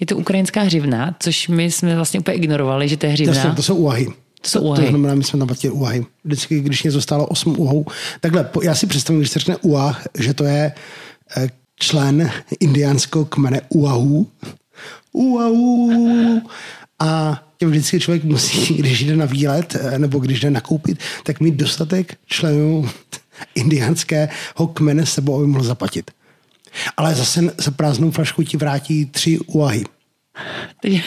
Je 0.00 0.06
to 0.06 0.16
ukrajinská 0.16 0.62
hřivna, 0.62 1.16
což 1.20 1.48
my 1.48 1.70
jsme 1.70 1.96
vlastně 1.96 2.20
úplně 2.20 2.36
ignorovali, 2.36 2.88
že 2.88 2.96
to 2.96 3.06
je 3.06 3.12
hřivna. 3.12 3.34
Jasně, 3.34 3.52
to 3.52 3.62
jsou 3.62 3.74
úvahy. 3.76 4.06
To 4.40 4.48
jsou 4.48 4.58
To 4.58 4.64
úvahy. 4.64 4.88
znamená, 4.88 5.14
my 5.14 5.24
jsme 5.24 5.38
tam 5.38 5.48
platili 5.48 5.72
úvahy. 5.72 6.06
Vždycky, 6.24 6.60
když 6.60 6.82
něco 6.82 7.00
stálo 7.00 7.26
8 7.26 7.54
úhou. 7.58 7.86
Takhle, 8.20 8.44
po- 8.44 8.62
já 8.62 8.74
si 8.74 8.86
představím, 8.86 9.20
když 9.20 9.30
se 9.30 9.38
řekne 9.38 9.56
úah, 9.56 10.06
že 10.18 10.34
to 10.34 10.44
je 10.44 10.72
eh, 11.36 11.48
člen 11.80 12.30
indiánského 12.60 13.24
kmene 13.24 13.60
Uahu. 13.68 14.26
Uahu. 15.12 16.42
A 16.98 17.42
vždycky 17.66 18.00
člověk 18.00 18.24
musí, 18.24 18.74
když 18.78 19.04
jde 19.04 19.16
na 19.16 19.24
výlet 19.24 19.76
eh, 19.80 19.98
nebo 19.98 20.18
když 20.18 20.40
jde 20.40 20.50
nakoupit, 20.50 20.98
tak 21.22 21.40
mít 21.40 21.54
dostatek 21.54 22.18
členů 22.26 22.88
indiánského 23.54 24.66
kmene 24.74 25.06
s 25.06 25.12
sebou, 25.12 25.36
aby 25.36 25.46
mohl 25.46 25.64
zaplatit. 25.64 26.10
Ale 26.96 27.14
zase 27.14 27.40
za 27.58 27.70
prázdnou 27.70 28.10
flašku 28.10 28.42
ti 28.42 28.56
vrátí 28.56 29.06
tři 29.06 29.38
úahy. 29.38 29.84
Takže 30.82 31.00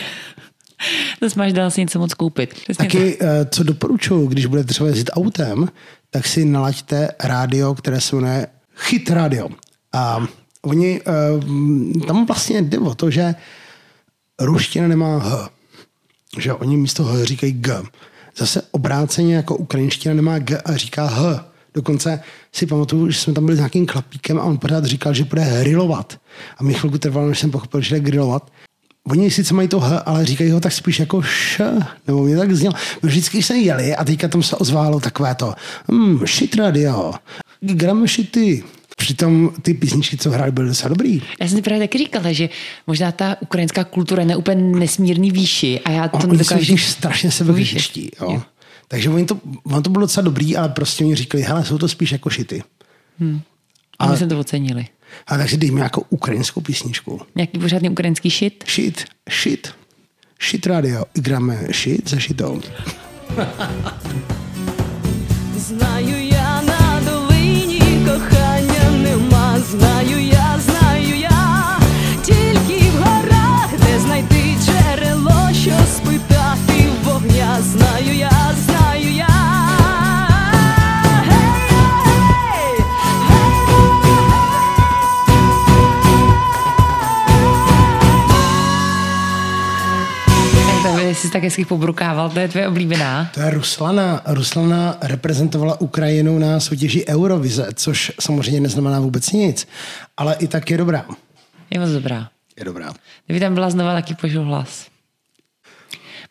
zase 1.21 1.39
máš 1.39 1.53
dál 1.53 1.71
si 1.71 1.81
něco 1.81 1.99
moc 1.99 2.13
koupit. 2.13 2.53
Přesně 2.53 2.75
tak. 2.75 2.87
Taky, 2.87 3.17
eh, 3.21 3.45
co 3.45 3.63
doporučuji, 3.63 4.27
když 4.27 4.45
budete 4.45 4.67
třeba 4.67 4.89
jezdit 4.89 5.09
autem, 5.13 5.69
tak 6.09 6.27
si 6.27 6.45
nalaďte 6.45 7.09
rádio, 7.23 7.75
které 7.75 8.01
se 8.01 8.15
jmenuje 8.15 8.47
Hit 8.89 9.09
Radio. 9.09 9.49
A 9.93 10.27
oni, 10.61 11.01
eh, 11.01 12.05
tam 12.07 12.25
vlastně 12.25 12.61
jde 12.61 12.79
o 12.79 12.95
to, 12.95 13.11
že 13.11 13.35
ruština 14.39 14.87
nemá 14.87 15.17
H. 15.17 15.49
Že 16.37 16.53
oni 16.53 16.77
místo 16.77 17.03
H 17.03 17.25
říkají 17.25 17.53
G. 17.53 17.83
Zase 18.37 18.61
obráceně 18.71 19.35
jako 19.35 19.55
ukrajinština 19.55 20.15
nemá 20.15 20.39
G 20.39 20.57
a 20.57 20.75
říká 20.75 21.05
H. 21.05 21.45
Dokonce 21.73 22.19
si 22.51 22.65
pamatuju, 22.65 23.11
že 23.11 23.19
jsme 23.19 23.33
tam 23.33 23.45
byli 23.45 23.57
s 23.57 23.59
nějakým 23.59 23.87
chlapíkem 23.87 24.39
a 24.39 24.43
on 24.43 24.57
pořád 24.57 24.85
říkal, 24.85 25.13
že 25.13 25.23
bude 25.23 25.41
hrilovat. 25.41 26.19
A 26.57 26.63
mi 26.63 26.73
chvilku 26.73 26.97
trvalo, 26.97 27.29
než 27.29 27.39
jsem 27.39 27.51
pochopil, 27.51 27.81
že 27.81 27.95
jde 27.95 27.99
grilovat. 27.99 28.51
Oni 29.03 29.31
sice 29.31 29.53
mají 29.53 29.67
to 29.67 29.79
H, 29.79 29.97
ale 29.97 30.25
říkají 30.25 30.51
ho 30.51 30.59
tak 30.59 30.71
spíš 30.71 30.99
jako 30.99 31.21
Š, 31.21 31.61
nebo 32.07 32.23
mě 32.23 32.37
tak 32.37 32.55
znělo. 32.55 32.75
My 33.03 33.09
vždycky 33.09 33.43
jsme 33.43 33.57
jeli 33.57 33.95
a 33.95 34.03
teďka 34.03 34.27
tam 34.27 34.43
se 34.43 34.55
ozválo 34.55 34.99
takové 34.99 35.35
to, 35.35 35.53
hmm, 35.89 36.19
shit 36.27 36.55
radio, 36.55 37.13
grame 37.61 38.07
shity. 38.07 38.63
Přitom 39.00 39.50
ty 39.62 39.74
písničky, 39.74 40.16
co 40.16 40.30
hráli, 40.30 40.52
byly 40.52 40.68
docela 40.68 40.88
dobrý. 40.88 41.22
Já 41.40 41.48
jsem 41.48 41.56
si 41.56 41.62
právě 41.62 41.88
taky 41.88 41.98
říkala, 41.98 42.32
že 42.32 42.48
možná 42.86 43.12
ta 43.12 43.36
ukrajinská 43.40 43.84
kultura 43.84 44.22
je 44.22 44.28
na 44.28 44.36
úplně 44.36 44.62
nesmírný 44.62 45.30
výši 45.30 45.80
a 45.80 45.90
já 45.90 46.08
to 46.08 46.16
On, 46.16 46.22
oni 46.22 46.30
jsou 46.30 46.32
nedokážu... 46.32 46.60
totiž 46.60 46.86
strašně 46.86 47.30
sebevěští. 47.30 48.10
Jo. 48.20 48.32
Jo. 48.32 48.42
Takže 48.88 49.10
oni 49.10 49.24
to, 49.24 49.40
on 49.64 49.82
to 49.82 49.90
bylo 49.90 50.00
docela 50.00 50.24
dobrý, 50.24 50.56
ale 50.56 50.68
prostě 50.68 51.04
oni 51.04 51.14
říkali, 51.14 51.44
hele, 51.44 51.64
jsou 51.64 51.78
to 51.78 51.88
spíš 51.88 52.12
jako 52.12 52.30
šity. 52.30 52.62
A 53.98 54.10
my 54.10 54.16
jsme 54.16 54.26
to 54.26 54.38
ocenili. 54.38 54.86
A 55.26 55.36
tak 55.36 55.50
si 55.50 55.56
dejme 55.56 55.80
jako 55.80 56.02
ukrajinskou 56.08 56.60
písničku. 56.60 57.20
Nějaký 57.34 57.58
pořádný 57.58 57.90
ukrajinský 57.90 58.30
shit. 58.30 58.64
Shit, 58.68 59.04
shit, 59.42 59.68
shit 60.50 60.66
radio. 60.66 61.04
Іграме 61.14 61.66
shit 61.72 62.10
за 62.10 62.18
щитом. 62.18 62.62
Знаю 65.56 66.19
Tak 91.41 91.45
hezky 91.49 91.65
pobrukával, 91.65 92.29
to 92.29 92.39
je 92.39 92.47
tvoje 92.47 92.67
oblíbená. 92.67 93.29
To 93.33 93.39
je 93.39 93.49
Ruslana. 93.49 94.21
Ruslana 94.25 94.97
reprezentovala 95.01 95.81
Ukrajinu 95.81 96.39
na 96.39 96.59
soutěži 96.59 97.05
Eurovize, 97.07 97.67
což 97.73 98.11
samozřejmě 98.19 98.61
neznamená 98.61 98.99
vůbec 98.99 99.31
nic, 99.31 99.67
ale 100.17 100.35
i 100.39 100.47
tak 100.47 100.71
je 100.71 100.77
dobrá. 100.77 101.05
Je 101.69 101.79
moc 101.79 101.89
dobrá. 101.89 102.29
Je 102.59 102.65
dobrá. 102.65 102.93
Kdyby 103.25 103.39
tam 103.39 103.53
byla 103.53 103.69
znova, 103.69 103.93
taky 103.93 104.15
požil 104.15 104.43
hlas. 104.43 104.85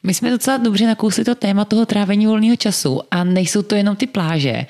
My 0.02 0.14
jsme 0.14 0.31
docela 0.31 0.57
dobře 0.57 0.87
nakousli 0.87 1.25
to 1.25 1.35
téma 1.35 1.64
toho 1.64 1.87
trávení 1.87 2.26
volného 2.26 2.57
času 2.57 3.00
a 3.11 3.25
nejsou 3.25 3.62
to 3.62 3.75
jenom 3.75 3.97
ty 3.97 4.07
pláže, 4.07 4.67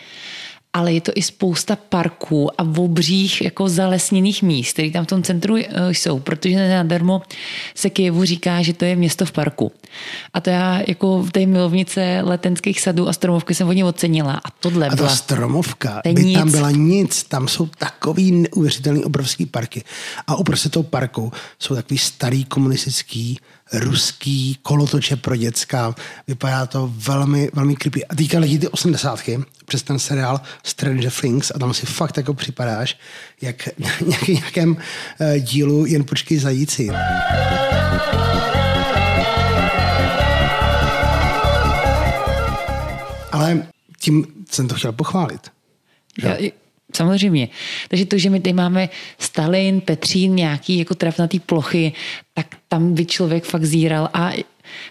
ale 0.72 0.92
je 0.92 1.00
to 1.00 1.12
i 1.14 1.22
spousta 1.22 1.76
parků 1.76 2.60
a 2.60 2.64
obřích 2.78 3.42
jako 3.42 3.68
zalesněných 3.68 4.42
míst, 4.42 4.72
které 4.72 4.90
tam 4.90 5.04
v 5.04 5.08
tom 5.08 5.22
centru 5.22 5.56
eh, 5.56 5.94
jsou, 5.94 6.18
protože 6.18 6.68
nadarmo 6.68 7.22
se 7.74 7.90
Kijevu 7.90 8.24
říká, 8.24 8.62
že 8.62 8.72
to 8.72 8.84
je 8.84 8.96
město 8.96 9.26
v 9.26 9.32
parku. 9.32 9.72
A 10.32 10.40
to 10.40 10.50
já 10.50 10.82
jako 10.88 11.22
v 11.22 11.32
té 11.32 11.46
milovnice 11.46 12.20
letenských 12.22 12.80
sadů 12.80 13.08
a 13.08 13.12
stromovky 13.12 13.54
jsem 13.54 13.66
hodně 13.66 13.84
ocenila. 13.84 14.40
A 14.44 14.50
tohle 14.60 14.86
A 14.86 14.90
ta 14.90 14.96
byla... 14.96 15.08
stromovka 15.08 16.00
by 16.04 16.32
tam 16.34 16.46
nic. 16.46 16.54
byla 16.54 16.70
nic. 16.70 17.24
Tam 17.24 17.48
jsou 17.48 17.66
takový 17.78 18.32
neuvěřitelný 18.32 19.04
obrovský 19.04 19.46
parky. 19.46 19.84
A 20.26 20.36
uprostřed 20.36 20.72
toho 20.72 20.82
parku 20.82 21.32
jsou 21.58 21.74
takový 21.74 21.98
starý 21.98 22.44
komunistický 22.44 23.38
ruský 23.72 24.58
kolotoče 24.62 25.16
pro 25.16 25.36
děcka. 25.36 25.94
Vypadá 26.26 26.66
to 26.66 26.92
velmi, 26.96 27.50
velmi 27.52 27.76
creepy. 27.76 28.04
A 28.06 28.14
teďka 28.14 28.38
letí 28.38 28.58
ty 28.58 28.68
osmdesátky 28.68 29.40
přes 29.66 29.82
ten 29.82 29.98
seriál 29.98 30.40
Stranger 30.64 31.12
Things 31.20 31.52
a 31.54 31.58
tam 31.58 31.74
si 31.74 31.86
fakt 31.86 32.16
jako 32.16 32.34
připadáš, 32.34 32.98
jak 33.42 33.68
nějaký 34.06 34.32
nějakém 34.32 34.76
eh, 35.20 35.40
dílu 35.40 35.86
jen 35.86 36.04
počkej 36.04 36.38
zajíci. 36.38 36.88
Ale 43.32 43.66
tím 44.00 44.26
jsem 44.50 44.68
to 44.68 44.74
chtěl 44.74 44.92
pochválit. 44.92 45.50
Já, 46.22 46.36
samozřejmě. 46.96 47.48
Takže 47.88 48.04
to, 48.06 48.18
že 48.18 48.30
my 48.30 48.40
tady 48.40 48.52
máme 48.52 48.88
Stalin, 49.18 49.80
Petřín, 49.80 50.34
nějaký 50.34 50.78
jako 50.78 50.94
trafnatý 50.94 51.40
plochy, 51.40 51.92
tak 52.34 52.46
tam 52.68 52.94
by 52.94 53.06
člověk 53.06 53.44
fakt 53.44 53.64
zíral 53.64 54.08
a 54.14 54.32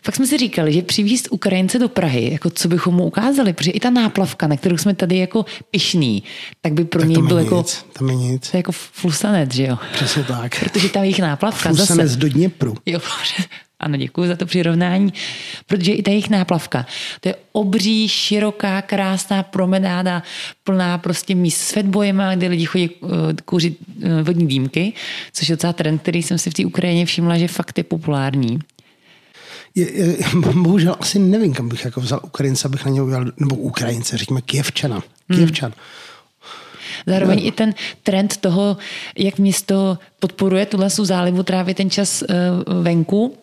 fakt 0.03 0.15
jsme 0.15 0.27
si 0.27 0.37
říkali, 0.37 0.73
že 0.73 0.81
přivízt 0.81 1.27
Ukrajince 1.31 1.79
do 1.79 1.89
Prahy, 1.89 2.29
jako 2.31 2.49
co 2.49 2.67
bychom 2.67 2.95
mu 2.95 3.03
ukázali, 3.05 3.53
protože 3.53 3.71
i 3.71 3.79
ta 3.79 3.89
náplavka, 3.89 4.47
na 4.47 4.57
kterou 4.57 4.77
jsme 4.77 4.95
tady 4.95 5.17
jako 5.17 5.45
pišní, 5.71 6.23
tak 6.61 6.73
by 6.73 6.85
pro 6.85 6.99
Tak 7.01 7.09
něj 7.09 7.21
byl 7.21 7.37
jako, 7.37 7.65
tam 7.93 8.09
je 8.09 8.15
nic. 8.15 8.49
to 8.51 8.57
je 8.57 8.59
jako 8.59 8.71
flusanec, 8.71 9.53
že 9.53 9.63
jo? 9.65 9.77
Přesně 9.93 10.23
tak. 10.23 10.59
Protože 10.63 10.89
tam 10.89 11.03
jejich 11.03 11.19
náplavka 11.19 11.69
Fusanec 11.69 12.09
zase. 12.09 12.19
do 12.19 12.29
Dněpru. 12.29 12.75
Jo, 12.85 12.99
ano, 13.79 13.97
děkuji 13.97 14.27
za 14.27 14.35
to 14.35 14.45
přirovnání, 14.45 15.13
protože 15.67 15.93
i 15.93 16.03
ta 16.03 16.11
jejich 16.11 16.29
náplavka, 16.29 16.85
to 17.21 17.29
je 17.29 17.35
obří, 17.51 18.07
široká, 18.07 18.81
krásná 18.81 19.43
promenáda, 19.43 20.23
plná 20.63 20.97
prostě 20.97 21.35
míst 21.35 21.57
s 21.57 21.71
fatboyema, 21.71 22.35
kde 22.35 22.47
lidi 22.47 22.65
chodí 22.65 22.89
uh, 22.89 23.09
kouřit 23.45 23.77
uh, 24.03 24.21
vodní 24.21 24.47
dýmky, 24.47 24.93
což 25.33 25.49
je 25.49 25.55
docela 25.55 25.73
trend, 25.73 26.01
který 26.01 26.23
jsem 26.23 26.37
si 26.37 26.49
v 26.49 26.53
té 26.53 26.65
Ukrajině 26.65 27.05
všimla, 27.05 27.37
že 27.37 27.47
fakt 27.47 27.77
je 27.77 27.83
populární. 27.83 28.59
Je, 29.75 29.91
je, 29.91 30.17
bohužel 30.53 30.95
asi 30.99 31.19
nevím, 31.19 31.53
kam 31.53 31.69
bych 31.69 31.85
jako 31.85 32.01
vzal 32.01 32.19
Ukrajince, 32.23 32.67
abych 32.67 32.85
na 32.85 32.91
něj 32.91 33.01
udělal, 33.01 33.25
nebo 33.37 33.55
Ukrajince, 33.55 34.17
řekněme 34.17 34.41
Kijevčana. 34.41 35.03
Kijevčan. 35.33 35.73
Zároveň 37.07 37.45
i 37.45 37.51
ten 37.51 37.73
trend 38.03 38.37
toho, 38.37 38.77
jak 39.17 39.37
město 39.37 39.97
podporuje 40.19 40.65
tuhle 40.65 40.89
zálivu 40.89 41.43
trávě 41.43 41.75
ten 41.75 41.89
čas 41.89 42.21
uh, 42.21 42.83
venku, 42.83 43.37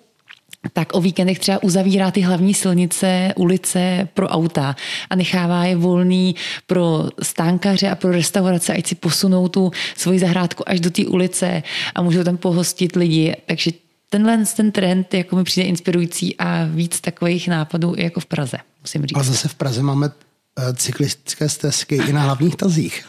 tak 0.72 0.94
o 0.94 1.00
víkendech 1.00 1.38
třeba 1.38 1.62
uzavírá 1.62 2.10
ty 2.10 2.20
hlavní 2.20 2.54
silnice, 2.54 3.32
ulice 3.36 4.08
pro 4.14 4.28
auta 4.28 4.76
a 5.10 5.16
nechává 5.16 5.64
je 5.64 5.76
volný 5.76 6.34
pro 6.66 7.08
stánkaře 7.22 7.90
a 7.90 7.94
pro 7.94 8.12
restaurace, 8.12 8.74
ať 8.74 8.86
si 8.86 8.94
posunou 8.94 9.48
tu 9.48 9.70
svoji 9.96 10.18
zahrádku 10.18 10.68
až 10.68 10.80
do 10.80 10.90
té 10.90 11.06
ulice 11.06 11.62
a 11.94 12.02
můžou 12.02 12.24
tam 12.24 12.36
pohostit 12.36 12.96
lidi. 12.96 13.36
Takže 13.46 13.70
tenhle 14.10 14.44
ten 14.56 14.72
trend 14.72 15.14
jako 15.14 15.36
mi 15.36 15.44
přijde 15.44 15.68
inspirující 15.68 16.36
a 16.36 16.64
víc 16.64 17.00
takových 17.00 17.48
nápadů 17.48 17.94
i 17.96 18.02
jako 18.02 18.20
v 18.20 18.26
Praze, 18.26 18.58
musím 18.82 19.06
říct. 19.06 19.16
Ale 19.16 19.24
zase 19.24 19.48
v 19.48 19.54
Praze 19.54 19.82
máme 19.82 20.10
eh, 20.58 20.74
cyklistické 20.74 21.48
stezky 21.48 21.96
i 21.96 22.12
na 22.12 22.22
hlavních 22.22 22.56
tazích. 22.56 23.08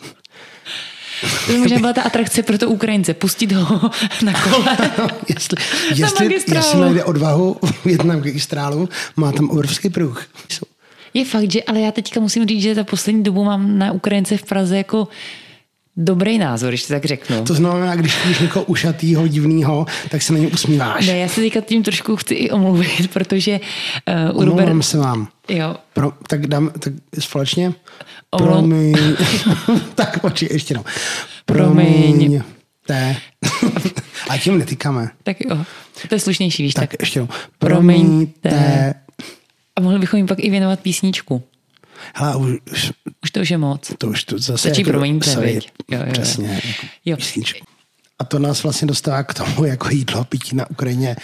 To 1.45 1.51
by 1.51 1.57
možná 1.57 1.79
byla 1.79 1.93
ta 1.93 2.01
atrakce 2.01 2.43
pro 2.43 2.57
to 2.57 2.69
Ukrajince, 2.69 3.13
pustit 3.13 3.51
ho 3.51 3.81
na 4.25 4.33
kole. 4.33 4.77
jestli, 5.27 5.57
jestli, 5.95 6.25
magistrálu. 6.25 6.65
jestli 6.65 6.79
najde 6.79 7.03
odvahu 7.03 7.57
jet 7.86 8.03
na 8.03 8.15
magistrálu, 8.15 8.89
má 9.15 9.31
tam 9.31 9.50
obrovský 9.50 9.89
pruh. 9.89 10.27
Je 11.13 11.25
fakt, 11.25 11.51
že, 11.51 11.63
ale 11.63 11.79
já 11.79 11.91
teďka 11.91 12.19
musím 12.19 12.47
říct, 12.47 12.62
že 12.62 12.75
za 12.75 12.83
poslední 12.83 13.24
dobu 13.24 13.43
mám 13.43 13.77
na 13.77 13.91
Ukrajince 13.91 14.38
v 14.38 14.43
Praze 14.43 14.77
jako 14.77 15.07
dobrý 15.98 16.38
názor, 16.38 16.70
když 16.70 16.86
to 16.86 16.94
tak 16.94 17.06
řeknu. 17.06 17.44
To 17.44 17.54
znamená, 17.54 17.96
když 17.96 18.25
vidíš 18.25 18.39
někoho 18.39 18.66
ušatýho, 18.66 19.27
divného, 19.27 19.86
tak 20.10 20.22
se 20.22 20.34
na 20.34 20.39
ně 20.39 20.48
usmíváš. 20.48 21.08
Ne, 21.08 21.18
já 21.18 21.27
se 21.27 21.42
teďka 21.42 21.62
tím 21.62 21.84
trošku 21.84 22.16
chci 22.16 22.34
i 22.34 22.51
omluvit, 22.51 23.13
protože 23.13 23.60
uh, 24.32 24.42
u 24.42 24.46
Robert... 24.46 24.84
se 24.84 24.98
vám. 24.98 25.27
Jo, 25.50 25.75
Pro, 25.94 26.12
tak 26.27 26.48
dám 26.48 26.72
tak 26.80 26.94
společně. 27.20 27.74
Omlou- 28.32 28.48
Promiň. 28.48 28.98
tak 29.96 30.20
počkej, 30.20 30.50
ještě 30.51 30.72
jednou. 30.74 30.86
Promiň. 31.46 32.42
Té. 32.88 33.16
A 34.30 34.38
tím 34.38 34.58
netýkáme. 34.60 35.10
tak 35.24 35.38
jo, 35.42 35.58
to 36.10 36.16
je 36.16 36.20
slušnější, 36.20 36.63
víš, 36.63 36.74
tak, 36.74 36.89
Tak 36.89 37.00
ještě 37.00 37.20
jednou. 37.20 37.36
Promiňte. 37.60 38.50
Promiňte. 38.50 38.94
A 39.75 39.82
mohli 39.82 40.00
bychom 40.00 40.18
jim 40.18 40.27
pak 40.27 40.39
i 40.39 40.50
věnovat 40.50 40.80
písničku. 40.80 41.44
Hele, 42.15 42.35
už, 42.35 42.91
Už 43.23 43.31
to 43.31 43.39
už 43.39 43.51
je 43.51 43.57
moc. 43.57 43.91
to 43.97 44.07
už 44.07 44.23
to 44.23 44.39
zase 44.39 44.57
Stačí 44.57 44.81
jako, 44.81 44.91
promiňte, 44.91 45.31
sorry? 45.31 45.53
Jo, 45.55 45.61
jo, 45.99 45.99
jo. 46.05 46.11
Přesně. 46.11 46.47
Jako 46.47 46.61
Jo. 47.05 47.17
písničku. 47.17 47.65
A 48.19 48.23
to 48.23 48.39
nás 48.39 48.63
vlastně 48.63 48.87
dostává 48.87 49.23
k 49.23 49.33
tomu, 49.33 49.65
jako 49.65 49.89
jídlo 49.89 50.19
a 50.19 50.23
pití 50.23 50.55
na 50.55 50.69
Ukrajině. 50.69 51.15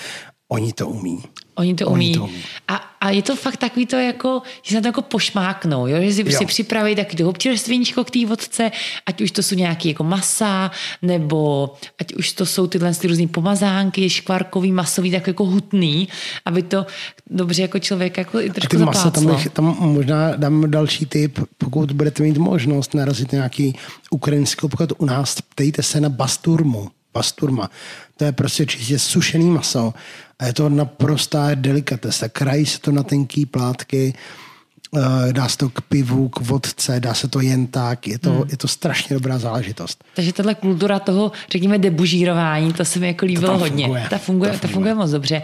Oni 0.54 0.74
to 0.74 0.88
umí. 0.88 1.24
Oni 1.56 1.74
to 1.76 1.86
Oni 1.88 2.06
umí. 2.06 2.14
to 2.18 2.24
umí. 2.24 2.44
A, 2.68 2.76
a 3.02 3.10
je 3.10 3.22
to 3.22 3.36
fakt 3.36 3.58
takový 3.58 3.86
to 3.86 3.96
jako, 3.96 4.42
že 4.62 4.70
se 4.70 4.76
na 4.76 4.82
to 4.82 4.88
jako 4.88 5.02
pošmáknou, 5.02 5.88
jo? 5.88 5.98
že 6.02 6.14
si, 6.14 6.22
Jo. 6.32 6.38
si 6.38 6.46
připraví 6.46 6.96
taky 6.96 7.18
to 7.18 7.30
občerstvíčko 7.30 8.04
k 8.04 8.12
té 8.12 8.26
vodce, 8.26 8.72
ať 9.06 9.22
už 9.22 9.32
to 9.32 9.44
jsou 9.44 9.56
nějaké 9.56 9.88
jako 9.90 10.04
masa, 10.04 10.72
nebo 11.02 11.74
ať 12.02 12.14
už 12.14 12.32
to 12.32 12.46
jsou 12.46 12.68
tyhle 12.68 12.94
ty 12.94 13.08
různé 13.08 13.28
pomazánky, 13.28 14.10
škvarkový, 14.10 14.72
masový, 14.72 15.12
tak 15.12 15.28
jako 15.28 15.46
hutný, 15.46 16.08
aby 16.46 16.64
to 16.64 16.86
dobře 17.30 17.62
jako 17.62 17.80
člověk 17.80 18.18
jako 18.18 18.40
i 18.40 18.50
A 18.50 18.54
trošku 18.54 18.78
ty 18.78 18.84
masa, 18.84 19.12
tam, 19.12 19.26
bych- 19.28 19.50
tam 19.50 19.66
možná 19.80 20.36
dám 20.36 20.72
další 20.72 21.06
tip, 21.06 21.40
pokud 21.58 21.92
budete 21.92 22.24
mít 22.24 22.38
možnost 22.38 22.94
narazit 22.94 23.34
na 23.34 23.38
nějaký 23.38 23.76
ukrajinský 24.12 24.62
obchod 24.66 24.94
u 24.98 25.06
nás, 25.06 25.42
ptejte 25.42 25.84
se 25.84 26.02
na 26.02 26.10
basturmu. 26.10 26.90
Basturma. 27.14 27.70
To 28.18 28.26
je 28.26 28.32
prostě 28.32 28.66
čistě 28.66 29.00
sušený 29.00 29.50
maso 29.50 29.94
a 30.40 30.46
je 30.46 30.54
to 30.54 30.70
naprostá 30.70 31.50
delikatesa. 31.56 32.30
Krají 32.30 32.66
se 32.66 32.80
to 32.80 32.92
na 32.92 33.04
tenký 33.04 33.46
plátky, 33.46 34.14
eh, 34.98 35.34
dá 35.34 35.48
se 35.50 35.58
to 35.58 35.70
k 35.70 35.82
pivu, 35.82 36.30
k 36.30 36.40
vodce, 36.40 37.00
dá 37.00 37.14
se 37.14 37.28
to 37.28 37.40
jen 37.40 37.68
tak. 37.68 38.08
Je 38.08 38.20
to, 38.20 38.30
Hmm. 38.32 38.44
je 38.50 38.58
to 38.58 38.68
strašně 38.68 39.14
dobrá 39.14 39.38
záležitost. 39.40 40.04
Takže 40.16 40.34
tahle 40.34 40.56
kultura 40.56 41.00
toho, 41.00 41.32
řekněme, 41.52 41.78
debužírování, 41.80 42.74
to 42.74 42.86
se 42.86 43.00
mi 43.00 43.08
jako 43.08 43.26
líbilo 43.26 43.58
hodně. 43.58 43.84
funguje. 43.86 44.08
Ta 44.10 44.18
funguje, 44.18 44.52
To 44.52 44.58
ta 44.58 44.68
funguje. 44.68 44.74
funguje 44.74 44.96
moc 44.96 45.12
dobře. 45.12 45.42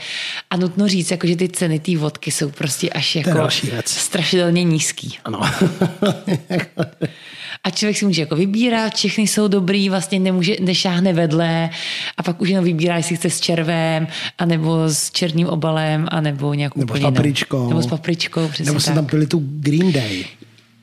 A 0.50 0.58
nutno 0.58 0.88
říct, 0.88 1.12
jako, 1.12 1.28
že 1.28 1.36
ty 1.36 1.50
ceny 1.50 1.80
té 1.80 1.98
vodky 1.98 2.32
jsou 2.32 2.50
prostě 2.50 2.90
až 2.90 3.16
jako 3.16 3.48
strašidelně 3.86 4.64
nízký. 4.64 5.18
Ano. 5.26 5.40
A 7.64 7.70
člověk 7.70 7.98
si 7.98 8.06
může 8.06 8.22
jako 8.22 8.36
vybírat, 8.36 8.96
všechny 8.96 9.28
jsou 9.28 9.48
dobrý, 9.48 9.90
vlastně 9.90 10.20
nemůže, 10.20 10.56
nešáhne 10.60 11.14
vedle 11.14 11.70
a 12.18 12.24
pak 12.24 12.42
už 12.42 12.50
jenom 12.50 12.66
vybírá, 12.66 12.98
jestli 12.98 13.16
chce 13.16 13.30
s 13.30 13.40
červem, 13.40 14.08
anebo 14.38 14.84
s 14.90 15.12
černým 15.12 15.48
obalem, 15.48 16.08
anebo 16.12 16.54
nějakou 16.54 16.80
Nebo 16.80 16.98
s 16.98 17.00
papričkou. 17.00 17.70
Nebo 17.70 17.82
s 17.82 17.88
papričkou, 17.88 18.48
přesně 18.48 18.66
Nebo 18.66 18.80
jsme 18.80 18.96
tam 18.96 19.06
pili 19.06 19.28
tu 19.28 19.44
Green 19.44 19.92
Day. 19.92 20.26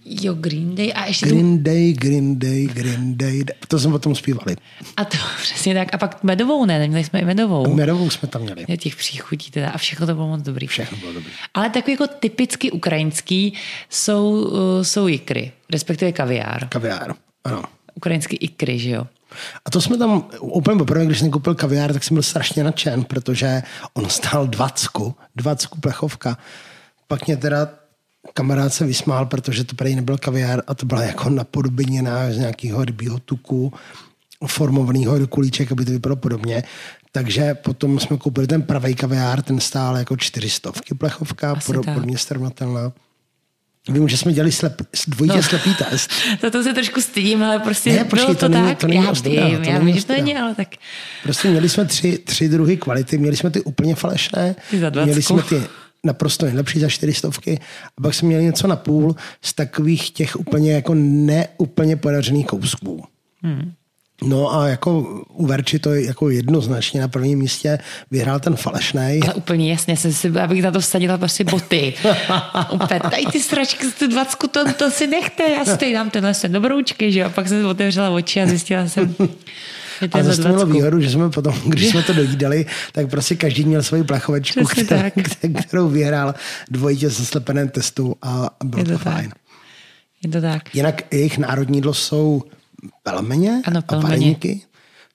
Jo, 0.09 0.35
Green 0.35 0.75
Day 0.75 0.93
a 0.95 1.07
ještě 1.07 1.27
tu, 1.27 1.35
Green 1.35 1.63
Day, 1.63 1.93
Green 1.93 2.39
Day, 2.39 2.67
Green 2.67 3.17
Day. 3.17 3.45
To 3.69 3.79
jsme 3.79 3.93
potom 3.93 4.15
zpívali. 4.15 4.57
a 4.97 5.05
to 5.05 5.17
přesně 5.43 5.75
tak. 5.75 5.95
A 5.95 5.99
pak 5.99 6.23
medovou, 6.25 6.65
ne, 6.65 6.79
neměli 6.79 7.05
jsme 7.05 7.21
i 7.21 7.25
medovou. 7.25 7.75
Medovou 7.75 8.11
jsme 8.11 8.29
tam 8.29 8.43
měli. 8.43 8.65
Je 8.69 8.77
těch 8.77 8.97
příchutí 8.97 9.51
teda 9.51 9.71
a 9.71 9.79
všechno 9.79 10.07
to 10.07 10.15
bylo 10.15 10.29
moc 10.29 10.43
dobrý. 10.43 10.67
Všechno 10.67 10.99
bylo 10.99 11.13
dobré. 11.13 11.31
Ale 11.55 11.71
takový 11.71 11.93
jako 11.93 12.07
typicky 12.07 12.71
ukrajinský 12.71 13.53
jsou, 13.91 14.33
uh, 14.33 14.83
jsou 14.83 15.09
ikry, 15.09 15.53
respektive 15.71 16.13
kaviár. 16.13 16.69
Kaviár. 16.69 17.15
Ano. 17.45 17.63
Ukrajinský 17.95 18.37
ikry, 18.37 18.79
že 18.79 18.91
jo? 18.91 19.07
A 19.65 19.71
to 19.71 19.81
jsme 19.81 19.99
tam 19.99 20.29
úplně 20.41 20.79
poprvé, 20.79 21.07
když 21.07 21.19
jsem 21.19 21.31
koupil 21.31 21.55
kaviár, 21.55 21.93
tak 21.93 22.05
jsem 22.05 22.15
byl 22.15 22.23
strašně 22.23 22.65
nadšen, 22.65 23.05
protože 23.05 23.63
on 23.95 24.09
stál 24.09 24.47
dvacku, 24.47 25.15
dvacku 25.37 25.81
plechovka. 25.81 26.39
Pak 27.09 27.27
mě 27.27 27.37
teda 27.37 27.69
kamarád 28.35 28.75
se 28.75 28.85
vysmál, 28.87 29.27
protože 29.27 29.65
to 29.65 29.77
prý 29.77 29.95
nebyl 29.95 30.19
kaviár 30.19 30.63
a 30.67 30.75
to 30.75 30.87
byla 30.87 31.03
jako 31.03 31.31
napodobeněná 31.31 32.33
z 32.33 32.39
nějakého 32.39 32.85
rybího 32.85 33.19
tuku, 33.19 33.73
formovaného 34.47 35.19
do 35.19 35.29
kulíček, 35.29 35.73
aby 35.73 35.85
to 35.85 35.91
vypadalo 35.91 36.17
podobně. 36.17 36.63
Takže 37.13 37.55
potom 37.55 38.01
jsme 38.01 38.17
koupili 38.17 38.47
ten 38.47 38.63
pravý 38.63 38.95
kaviár, 38.95 39.43
ten 39.43 39.61
stál 39.61 39.97
jako 39.97 40.17
čtyřistovky 40.17 40.95
plechovka, 40.95 41.55
pod, 41.55 41.85
podobně 41.85 42.19
srovnatelná. 42.19 42.93
Vím, 43.89 44.09
že 44.09 44.17
jsme 44.17 44.33
dělali 44.33 44.53
slep, 44.53 44.83
dvojitě 45.09 45.37
No. 45.37 45.43
slepý 45.43 45.75
test. 45.75 46.11
Za 46.43 46.51
to 46.51 46.63
se 46.63 46.73
trošku 46.75 47.01
stydím, 47.01 47.43
ale 47.43 47.59
prostě 47.59 47.93
Ne, 47.93 48.05
počkej, 48.05 48.25
bylo 48.27 48.35
to 48.35 48.41
to, 48.41 48.49
není- 48.49 48.67
tak. 48.67 48.79
to 48.79 48.87
není 48.87 49.05
já 49.05 49.11
ostuda, 49.11 49.47
vím, 49.49 49.63
to 49.65 49.71
já 49.71 49.79
vím, 49.79 49.97
že 49.99 50.07
to 50.07 50.13
není, 50.13 50.37
ale 50.37 50.55
tak 50.55 50.69
Prostě 51.23 51.49
měli 51.51 51.69
jsme 51.69 51.85
tři, 51.85 52.19
tři 52.19 52.49
druhy 52.49 52.77
kvality. 52.77 53.19
Měli 53.19 53.37
jsme 53.37 53.51
ty 53.51 53.61
úplně 53.63 53.95
falešné, 53.95 54.55
měli 55.05 55.23
jsme 55.23 55.43
ty 55.43 55.63
naprosto 56.05 56.47
nejlepší 56.47 56.81
za 56.81 56.89
čtyřistovky 56.89 57.61
a 57.99 58.03
pak 58.03 58.15
jsme 58.15 58.29
měli 58.29 58.45
něco 58.45 58.67
na 58.67 58.77
půl 58.77 59.17
z 59.43 59.55
takových 59.55 60.11
těch 60.11 60.37
úplně 60.37 60.73
jako 60.73 60.95
neúplně 60.95 61.97
podařených 61.97 62.47
kousků. 62.47 63.05
Hmm. 63.43 63.73
No 64.25 64.55
a 64.55 64.69
jako 64.69 65.01
u 65.29 65.47
Verči 65.47 65.79
to 65.79 65.95
je 65.95 66.07
jako 66.07 66.31
jednoznačně 66.31 67.01
na 67.01 67.09
prvním 67.09 67.39
místě 67.39 67.79
vyhrál 68.11 68.41
ten 68.41 68.57
falešný. 68.57 69.21
ale 69.23 69.35
úplně 69.35 69.71
jasně, 69.71 69.97
jsem 69.97 70.13
si, 70.13 70.29
abych 70.29 70.63
na 70.63 70.71
to 70.71 70.81
vsadila 70.81 71.19
prostě 71.19 71.45
boty. 71.45 71.95
Úplně, 72.71 73.01
tady 73.01 73.27
ty 73.33 73.41
sračky, 73.41 73.87
tu 73.99 74.07
dvacku, 74.07 74.49
to, 74.49 74.73
to 74.73 74.91
si 74.91 75.07
nechte, 75.07 75.43
já 75.51 75.65
si 75.65 75.79
tady 75.79 75.93
dám 75.93 76.11
tenhle 76.11 76.35
sem 76.35 76.53
do 76.53 76.61
broučky, 76.61 77.13
že 77.13 77.21
jo? 77.21 77.27
A 77.27 77.31
pak 77.31 77.49
jsem 77.49 77.67
otevřela 77.67 78.11
oči 78.11 78.43
a 78.43 78.47
zjistila 78.47 78.89
jsem, 78.89 79.15
A 80.13 80.23
zase 80.23 80.43
to 80.43 80.49
mělo 80.49 80.67
výhodu, 80.67 81.01
že 81.01 81.11
jsme 81.11 81.31
potom, 81.31 81.55
když 81.67 81.89
jsme 81.89 82.03
to 82.03 82.13
dojídali, 82.13 82.67
tak 82.93 83.11
prostě 83.11 83.37
každý 83.37 83.65
měl 83.65 83.83
svoji 83.83 84.05
plechovečku, 84.05 84.65
Přesně 84.65 84.85
kterou, 84.85 85.53
kterou 85.67 85.89
vyhrál 85.89 86.35
dvojitě 86.71 87.11
se 87.11 87.27
slepeném 87.27 87.69
testu 87.69 88.17
a 88.23 88.51
bylo 88.65 88.85
to, 88.85 88.91
to 88.91 88.99
fajn. 88.99 89.33
Je 90.25 90.31
to 90.31 90.41
tak. 90.41 90.75
Jinak 90.75 91.15
jejich 91.15 91.39
národní 91.39 91.79
jídlo 91.79 91.95
jsou 91.95 92.43
pelmeně 93.03 93.63
Ano, 93.65 93.79
a 93.79 93.83
pelmeně. 93.83 94.09
vareníky, 94.09 94.61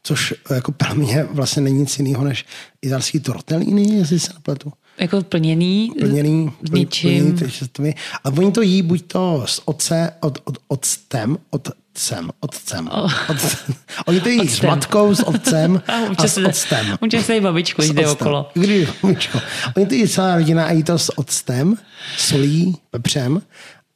což 0.03 0.33
jako 0.53 0.71
pelmeně 0.71 1.23
vlastně 1.23 1.61
není 1.61 1.79
nic 1.79 1.99
jiného 1.99 2.23
než 2.23 2.45
italský 2.81 3.19
tortellini, 3.19 3.95
jestli 3.95 4.19
se 4.19 4.33
nepletu. 4.33 4.73
Jako 4.97 5.21
plněný, 5.21 5.91
Plněný, 5.99 6.51
s 6.67 6.71
něčím. 6.71 7.37
plněný. 7.73 7.95
A 8.23 8.29
oni 8.29 8.51
to 8.51 8.61
jí 8.61 8.81
buď 8.81 9.01
to 9.07 9.43
s 9.45 9.61
oce, 9.67 10.11
od, 10.19 10.37
od, 10.43 10.57
octem, 10.67 11.37
otcem, 11.49 12.29
otcem. 12.39 12.87
Od, 13.29 13.37
oni 14.05 14.21
to 14.21 14.29
jí 14.29 14.49
s 14.49 14.61
matkou, 14.61 15.15
s 15.15 15.23
otcem 15.27 15.81
A 15.87 15.91
a 16.23 16.27
s 16.27 16.37
octem. 16.37 16.97
občas 17.01 17.25
se 17.25 17.35
jí 17.35 17.41
babičku 17.41 17.81
jde 17.81 18.07
okolo. 18.07 18.49
Kdy, 18.53 18.87
mamičko. 19.03 19.39
Oni 19.77 19.85
to 19.85 19.93
jí 19.93 20.07
celá 20.07 20.35
rodina 20.35 20.65
a 20.65 20.71
jí 20.71 20.83
to 20.83 20.97
s 20.99 21.17
octem, 21.17 21.75
solí, 22.17 22.77
pepřem 22.91 23.41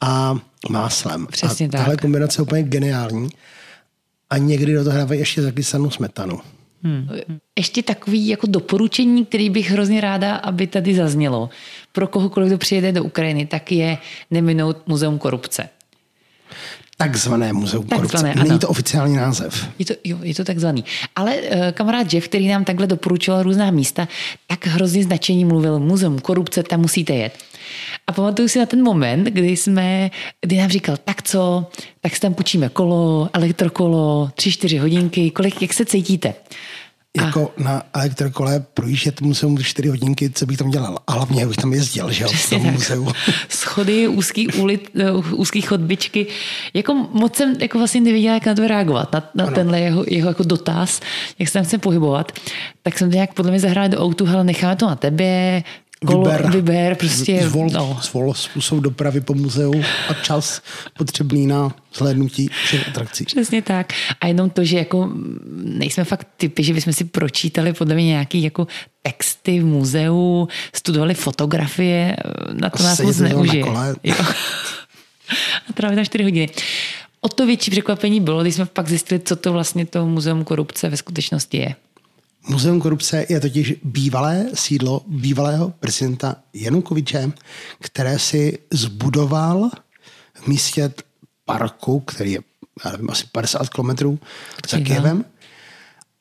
a 0.02 0.38
máslem. 0.70 1.28
Přesně 1.32 1.68
a 1.68 1.70
tahle 1.70 1.96
tak. 1.96 2.02
kombinace 2.02 2.40
je 2.42 2.44
úplně 2.44 2.64
geniální. 2.64 3.30
A 4.30 4.38
někdy 4.38 4.74
do 4.74 4.84
toho 4.84 4.98
dávají 4.98 5.20
ještě 5.20 5.42
zakysanou 5.42 5.90
smetanu. 5.90 6.40
Ještě 7.58 7.84
takový 7.84 8.28
jako 8.28 8.48
doporučení, 8.48 9.26
který 9.26 9.50
bych 9.50 9.72
hrozně 9.72 10.02
ráda, 10.02 10.36
aby 10.36 10.68
tady 10.68 10.96
zaznělo. 10.96 11.50
Pro 11.92 12.08
kohokoliv, 12.08 12.50
kdo 12.50 12.58
přijede 12.58 12.92
do 12.92 13.04
Ukrajiny, 13.04 13.46
tak 13.46 13.72
je 13.72 13.98
neminout 14.32 14.88
muzeum 14.88 15.20
korupce. 15.20 15.70
Takzvané 16.98 17.54
muzeum 17.54 17.88
korupce. 17.88 18.12
Takzvané, 18.12 18.36
Není 18.36 18.50
ano. 18.50 18.60
to 18.60 18.70
oficiální 18.70 19.16
název. 19.16 19.70
Je 19.80 19.86
to, 19.86 19.94
jo, 20.04 20.18
je 20.22 20.36
to 20.36 20.44
takzvaný. 20.44 20.86
Ale 21.16 21.36
uh, 21.36 21.72
kamarád 21.72 22.14
Jeff, 22.14 22.28
který 22.28 22.48
nám 22.48 22.66
takhle 22.66 22.88
doporučoval 22.88 23.44
různá 23.44 23.72
místa, 23.72 24.08
tak 24.48 24.68
hrozně 24.68 25.04
značení 25.04 25.46
mluvil, 25.46 25.80
muzeum 25.80 26.20
korupce, 26.20 26.64
tam 26.64 26.82
musíte 26.82 27.14
jet. 27.14 27.34
A 28.08 28.12
pamatuju 28.12 28.48
si 28.48 28.60
na 28.60 28.66
ten 28.66 28.84
moment, 28.84 29.24
kdy 29.24 29.58
jsme, 29.58 30.12
kdy 30.42 30.58
nám 30.58 30.70
říkal, 30.70 30.98
tak 31.04 31.22
co, 31.22 31.70
tak 32.02 32.16
si 32.16 32.22
tam 32.22 32.34
půjčíme 32.34 32.70
kolo, 32.70 33.30
elektrokolo, 33.34 34.30
tři, 34.36 34.52
čtyři 34.52 34.78
hodinky, 34.78 35.32
kolik, 35.32 35.62
jak 35.62 35.74
se 35.74 35.86
cítíte? 35.86 36.34
Jako 37.18 37.54
na 37.58 37.84
elektrokole 37.94 38.66
projíždět 38.74 39.22
muzeum 39.22 39.58
4 39.64 39.90
hodinky, 39.90 40.30
co 40.30 40.46
bych 40.46 40.58
tam 40.58 40.70
dělal. 40.70 40.98
A 41.08 41.12
hlavně 41.12 41.46
bych 41.46 41.58
tam 41.58 41.74
jezdil, 41.74 42.12
že 42.12 42.24
jo, 42.24 42.30
v 42.30 42.50
tom 42.50 42.62
muzeu. 42.62 43.08
Schody, 43.50 44.08
úzký 44.08 44.48
ulit, 44.48 44.90
uh, 45.14 45.40
úzký 45.40 45.62
chodbičky. 45.62 46.28
Jako 46.74 46.94
moc 46.94 47.36
jsem 47.36 47.56
jako 47.60 47.78
vlastně 47.78 48.02
nevěděla, 48.02 48.34
jak 48.34 48.46
na 48.46 48.56
to 48.56 48.68
reagovat, 48.68 49.14
na, 49.14 49.30
na 49.36 49.52
tenhle 49.52 49.80
jeho, 49.80 50.04
jeho 50.08 50.30
jako 50.30 50.44
dotaz, 50.44 51.02
jak 51.40 51.50
se 51.50 51.54
tam 51.54 51.64
chce 51.64 51.78
pohybovat. 51.78 52.32
Tak 52.84 52.98
jsem 52.98 53.10
to 53.10 53.16
nějak 53.16 53.34
podle 53.34 53.52
mě 53.52 53.60
zahrála 53.60 53.88
do 53.88 54.00
autu, 54.00 54.26
hele, 54.26 54.44
necháme 54.44 54.76
to 54.76 54.88
na 54.88 54.96
tebe, 54.96 55.64
Kolo, 56.06 56.24
Vyber. 56.24 56.52
vyber, 56.52 56.96
prostě, 56.96 57.40
Zvol, 57.44 57.70
no. 57.70 58.00
zvol 58.02 58.34
způsob 58.34 58.80
dopravy 58.80 59.22
po 59.22 59.34
muzeu 59.34 59.74
a 60.10 60.14
čas 60.14 60.62
potřebný 60.98 61.48
na 61.48 61.76
zhlédnutí 61.96 62.50
všech 62.66 62.88
atrakcí. 62.88 63.26
Přesně 63.26 63.62
tak. 63.62 63.94
A 64.22 64.28
jenom 64.28 64.50
to, 64.50 64.64
že 64.64 64.78
jako 64.78 65.10
nejsme 65.64 66.04
fakt 66.04 66.28
typy, 66.38 66.64
že 66.64 66.74
bychom 66.74 66.94
si 66.94 67.04
pročítali 67.04 67.74
podle 67.74 67.96
mě 67.96 68.06
nějaký 68.06 68.44
jako 68.44 68.68
texty 69.02 69.60
v 69.60 69.66
muzeu, 69.66 70.48
studovali 70.76 71.14
fotografie, 71.14 72.16
na 72.54 72.70
to 72.70 72.80
A 72.80 72.84
nás 72.84 73.00
moc 73.00 73.18
neužije. 73.18 73.66
A 75.70 75.74
trávit 75.74 75.96
tam 75.96 76.06
4 76.06 76.24
hodiny. 76.24 76.50
O 77.22 77.30
to 77.30 77.46
větší 77.46 77.72
překvapení 77.72 78.22
bylo, 78.22 78.42
když 78.42 78.56
jsme 78.56 78.66
pak 78.66 78.90
zjistili, 78.90 79.20
co 79.20 79.36
to 79.36 79.54
vlastně 79.54 79.86
to 79.86 80.06
muzeum 80.06 80.44
korupce 80.44 80.90
ve 80.90 80.98
skutečnosti 80.98 81.58
je. 81.58 81.76
Muzeum 82.48 82.82
korupce 82.82 83.26
je 83.30 83.40
totiž 83.40 83.74
bývalé 83.84 84.46
sídlo 84.54 85.02
bývalého 85.08 85.70
prezidenta 85.70 86.36
Janukoviče, 86.54 87.32
které 87.80 88.20
si 88.20 88.60
zbudoval 88.74 89.70
v 90.34 90.48
místě 90.48 90.94
parku, 91.46 92.00
který 92.00 92.32
je, 92.32 92.40
já 92.86 92.92
nevím, 92.92 93.10
asi 93.10 93.24
50 93.32 93.70
kilometrů 93.70 94.20
za. 94.70 94.78
Kyjevem. 94.80 95.26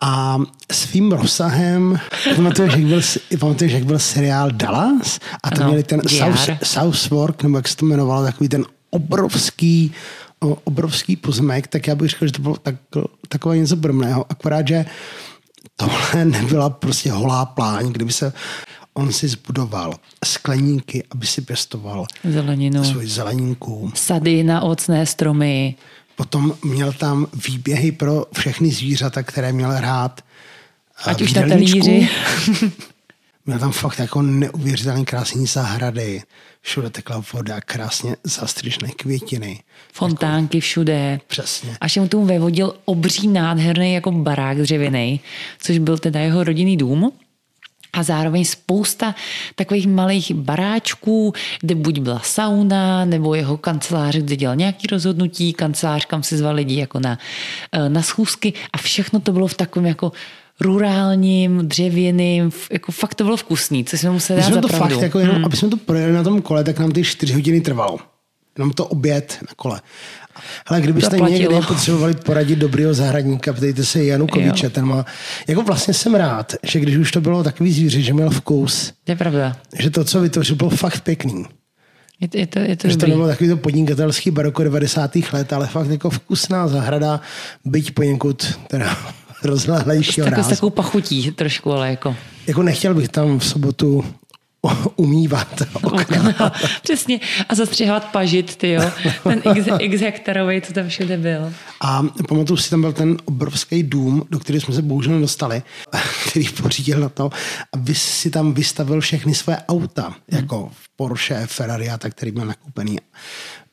A 0.00 0.38
svým 0.72 1.12
rozsahem, 1.12 2.00
pamatuješ, 2.36 2.74
jak 2.74 2.84
byl, 2.84 3.00
pamatuješ, 3.38 3.72
jak 3.72 3.84
byl 3.84 3.98
seriál 3.98 4.50
Dallas? 4.50 5.18
A 5.42 5.50
tam 5.50 5.58
Ano, 5.60 5.68
měli 5.68 5.82
ten 5.82 6.00
DR. 6.00 6.08
South, 6.08 6.50
Southwark, 6.62 7.42
nebo 7.42 7.58
jak 7.58 7.68
se 7.68 7.76
to 7.76 7.86
jmenovalo, 7.86 8.24
takový 8.24 8.48
ten 8.48 8.64
obrovský, 8.90 9.92
obrovský 10.64 11.16
pozemek, 11.16 11.66
tak 11.66 11.86
já 11.86 11.94
bych 11.94 12.10
řekl, 12.10 12.26
že 12.26 12.32
to 12.32 12.42
bylo 12.42 12.56
tak, 12.56 12.74
takové 13.28 13.58
něco 13.58 13.76
podobného. 13.76 14.26
Akorát, 14.28 14.68
že 14.68 14.84
tohle 15.76 16.24
nebyla 16.24 16.70
prostě 16.70 17.12
holá 17.12 17.44
pláň, 17.46 17.92
kdyby 17.92 18.12
se 18.12 18.32
on 18.94 19.12
si 19.12 19.28
zbudoval 19.28 19.94
skleníky, 20.24 21.04
aby 21.10 21.26
si 21.26 21.40
pěstoval 21.40 22.06
Zeleninu. 22.24 22.84
svoji 22.84 23.08
zeleninku. 23.08 23.92
Sady 23.94 24.44
na 24.44 24.60
ovocné 24.60 25.06
stromy. 25.06 25.74
Potom 26.16 26.54
měl 26.64 26.92
tam 26.92 27.26
výběhy 27.48 27.92
pro 27.92 28.26
všechny 28.38 28.70
zvířata, 28.70 29.22
které 29.22 29.52
měl 29.52 29.70
hrát. 29.70 30.20
Ať 31.04 31.22
už 31.22 31.32
na 31.32 31.48
talíři. 31.48 32.08
Měl 33.46 33.58
tam 33.58 33.72
fakt 33.72 33.98
jako 33.98 34.22
neuvěřitelně 34.22 35.04
krásné 35.04 35.46
zahrady. 35.46 36.22
Všude 36.60 36.90
tekla 36.90 37.24
voda, 37.32 37.60
krásně 37.60 38.16
zastřižné 38.24 38.88
květiny. 38.88 39.60
Fontánky 39.92 40.60
všude. 40.60 41.20
Přesně. 41.26 41.76
Až 41.80 41.96
mu 41.96 42.08
tomu 42.08 42.26
vevodil 42.26 42.74
obří 42.84 43.28
nádherný 43.28 43.94
jako 43.94 44.12
barák 44.12 44.58
dřevěný, 44.58 45.20
což 45.58 45.78
byl 45.78 45.98
teda 45.98 46.20
jeho 46.20 46.44
rodinný 46.44 46.76
dům. 46.76 47.12
A 47.92 48.02
zároveň 48.02 48.44
spousta 48.44 49.14
takových 49.54 49.86
malých 49.86 50.32
baráčků, 50.34 51.32
kde 51.60 51.74
buď 51.74 51.98
byla 51.98 52.20
sauna, 52.20 53.04
nebo 53.04 53.34
jeho 53.34 53.56
kancelář, 53.56 54.16
kde 54.16 54.36
dělal 54.36 54.56
nějaký 54.56 54.86
rozhodnutí, 54.86 55.52
kancelář, 55.52 56.04
kam 56.04 56.22
si 56.22 56.36
zval 56.36 56.54
lidi 56.54 56.76
jako 56.76 57.00
na, 57.00 57.18
eh, 57.72 57.88
na 57.88 58.02
schůzky 58.02 58.52
a 58.72 58.78
všechno 58.78 59.20
to 59.20 59.32
bylo 59.32 59.46
v 59.46 59.54
takovém 59.54 59.86
jako 59.86 60.12
rurálním, 60.60 61.68
dřevěným, 61.68 62.50
jako 62.72 62.92
fakt 62.92 63.14
to 63.14 63.24
bylo 63.24 63.36
vkusný, 63.36 63.84
co 63.84 63.98
jsme 63.98 64.10
museli 64.10 64.40
dát 64.40 64.46
jsme 64.46 64.60
to 64.60 64.68
pravdu. 64.68 64.94
fakt, 64.94 65.02
jako 65.02 65.18
jenom, 65.18 65.36
hmm. 65.36 65.44
aby 65.44 65.56
jsme 65.56 65.68
to 65.68 65.76
projeli 65.76 66.12
na 66.12 66.22
tom 66.22 66.42
kole, 66.42 66.64
tak 66.64 66.78
nám 66.78 66.92
ty 66.92 67.04
čtyři 67.04 67.32
hodiny 67.32 67.60
trvalo. 67.60 67.98
Jenom 68.58 68.70
to 68.70 68.86
oběd 68.86 69.38
na 69.42 69.54
kole. 69.56 69.80
Ale 70.66 70.80
kdybyste 70.80 71.16
někdy 71.20 71.54
potřebovali 71.68 72.14
poradit 72.14 72.56
dobrýho 72.56 72.94
zahradníka, 72.94 73.52
ptejte 73.52 73.84
se 73.84 74.04
Janukoviče, 74.04 74.66
Jo. 74.66 74.70
ten 74.70 74.84
má, 74.84 75.06
jako 75.48 75.62
vlastně 75.62 75.94
jsem 75.94 76.14
rád, 76.14 76.54
že 76.62 76.80
když 76.80 76.96
už 76.96 77.12
to 77.12 77.20
bylo 77.20 77.44
takový 77.44 77.72
zvíře, 77.72 78.00
že 78.00 78.12
měl 78.12 78.30
vkus, 78.30 78.92
To 79.04 79.12
je 79.12 79.16
pravda. 79.16 79.56
že 79.78 79.90
to, 79.90 80.04
co 80.04 80.20
vytvořil, 80.20 80.56
bylo 80.56 80.70
fakt 80.70 81.00
pěkný. 81.00 81.44
Je 82.20 82.28
to, 82.28 82.38
je 82.38 82.46
to, 82.46 82.58
je 82.58 82.76
to 82.76 82.88
Že 82.88 82.96
to 82.96 83.06
nebylo 83.06 83.26
takový 83.26 83.50
to 83.50 83.56
podnikatelský 83.56 84.30
baroko 84.30 84.64
90. 84.64 85.10
let, 85.32 85.52
ale 85.52 85.66
fakt 85.66 85.90
jako 85.90 86.10
vkusná 86.10 86.68
zahrada, 86.68 87.20
byť 87.64 87.90
poněkud 87.90 88.58
teda 88.68 88.96
s 89.52 90.18
rázu. 90.36 90.50
takovou 90.50 90.70
pachutí 90.70 91.30
trošku, 91.30 91.72
ale 91.72 91.90
jako. 91.90 92.16
Jako 92.46 92.62
nechtěl 92.62 92.94
bych 92.94 93.08
tam 93.08 93.38
v 93.38 93.44
sobotu 93.44 94.04
umývat 94.96 95.62
okna. 95.82 96.34
No, 96.40 96.50
přesně. 96.82 97.20
A 97.48 97.54
zastřihovat 97.54 98.04
pažit, 98.04 98.56
ty 98.56 98.70
jo. 98.70 98.82
Ten 99.22 99.42
x, 99.56 99.68
x 99.78 100.00
hektarový, 100.00 100.60
co 100.60 100.72
tam 100.72 100.88
všude 100.88 101.16
byl. 101.16 101.52
A 101.80 102.02
pamatuju 102.28 102.56
si, 102.56 102.70
tam 102.70 102.80
byl 102.80 102.92
ten 102.92 103.16
obrovský 103.24 103.82
dům, 103.82 104.26
do 104.30 104.38
kterého 104.38 104.60
jsme 104.60 104.74
se 104.74 104.82
bohužel 104.82 105.20
dostali, 105.20 105.62
který 106.28 106.48
pořídil 106.48 107.00
na 107.00 107.08
to, 107.08 107.30
aby 107.72 107.94
si 107.94 108.30
tam 108.30 108.54
vystavil 108.54 109.00
všechny 109.00 109.34
své 109.34 109.56
auta, 109.68 110.14
jako 110.28 110.70
Porsche, 110.96 111.46
Ferrari 111.46 111.90
a 111.90 111.98
tak, 111.98 112.12
který 112.12 112.32
měl 112.32 112.46
nakoupený. 112.46 112.98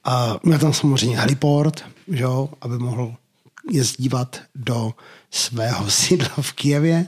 A 0.03 0.37
měl 0.43 0.59
tam 0.59 0.73
samozřejmě 0.73 1.17
heliport, 1.17 1.83
že 2.07 2.23
jo, 2.23 2.49
aby 2.61 2.77
mohl 2.77 3.13
jezdívat 3.71 4.39
do 4.55 4.93
svého 5.31 5.89
sídla 5.89 6.29
v 6.41 6.53
Kijevě. 6.53 7.07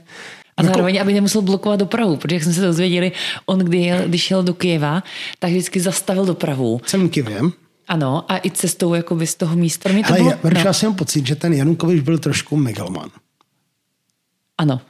A 0.57 0.63
zároveň, 0.63 1.01
aby 1.01 1.13
nemusel 1.13 1.41
blokovat 1.41 1.79
dopravu, 1.79 2.17
protože 2.17 2.35
jak 2.35 2.43
jsme 2.43 2.53
se 2.53 2.61
dozvěděli, 2.61 3.11
on 3.45 3.59
kdy 3.59 3.77
jel, 3.77 4.07
když 4.07 4.31
jel 4.31 4.43
do 4.43 4.53
Kyjeva, 4.53 5.03
tak 5.39 5.51
vždycky 5.51 5.79
zastavil 5.79 6.25
dopravu. 6.25 6.81
Celým 6.85 7.09
Kijevem. 7.09 7.51
Ano, 7.87 8.31
a 8.31 8.37
i 8.37 8.51
cestou 8.51 8.93
jakoby 8.93 9.27
z 9.27 9.35
toho 9.35 9.55
místa. 9.55 9.89
Pro 9.89 9.93
mě 9.93 10.03
to 10.03 10.09
Ale 10.09 10.17
bylo, 10.19 10.29
já, 10.29 10.49
no. 10.53 10.59
já 10.65 10.73
jsem 10.73 10.93
pocit, 10.93 11.27
že 11.27 11.35
ten 11.35 11.53
Janukovič 11.53 12.01
byl 12.01 12.17
trošku 12.17 12.57
megaloman. 12.57 13.09
ano. 14.57 14.81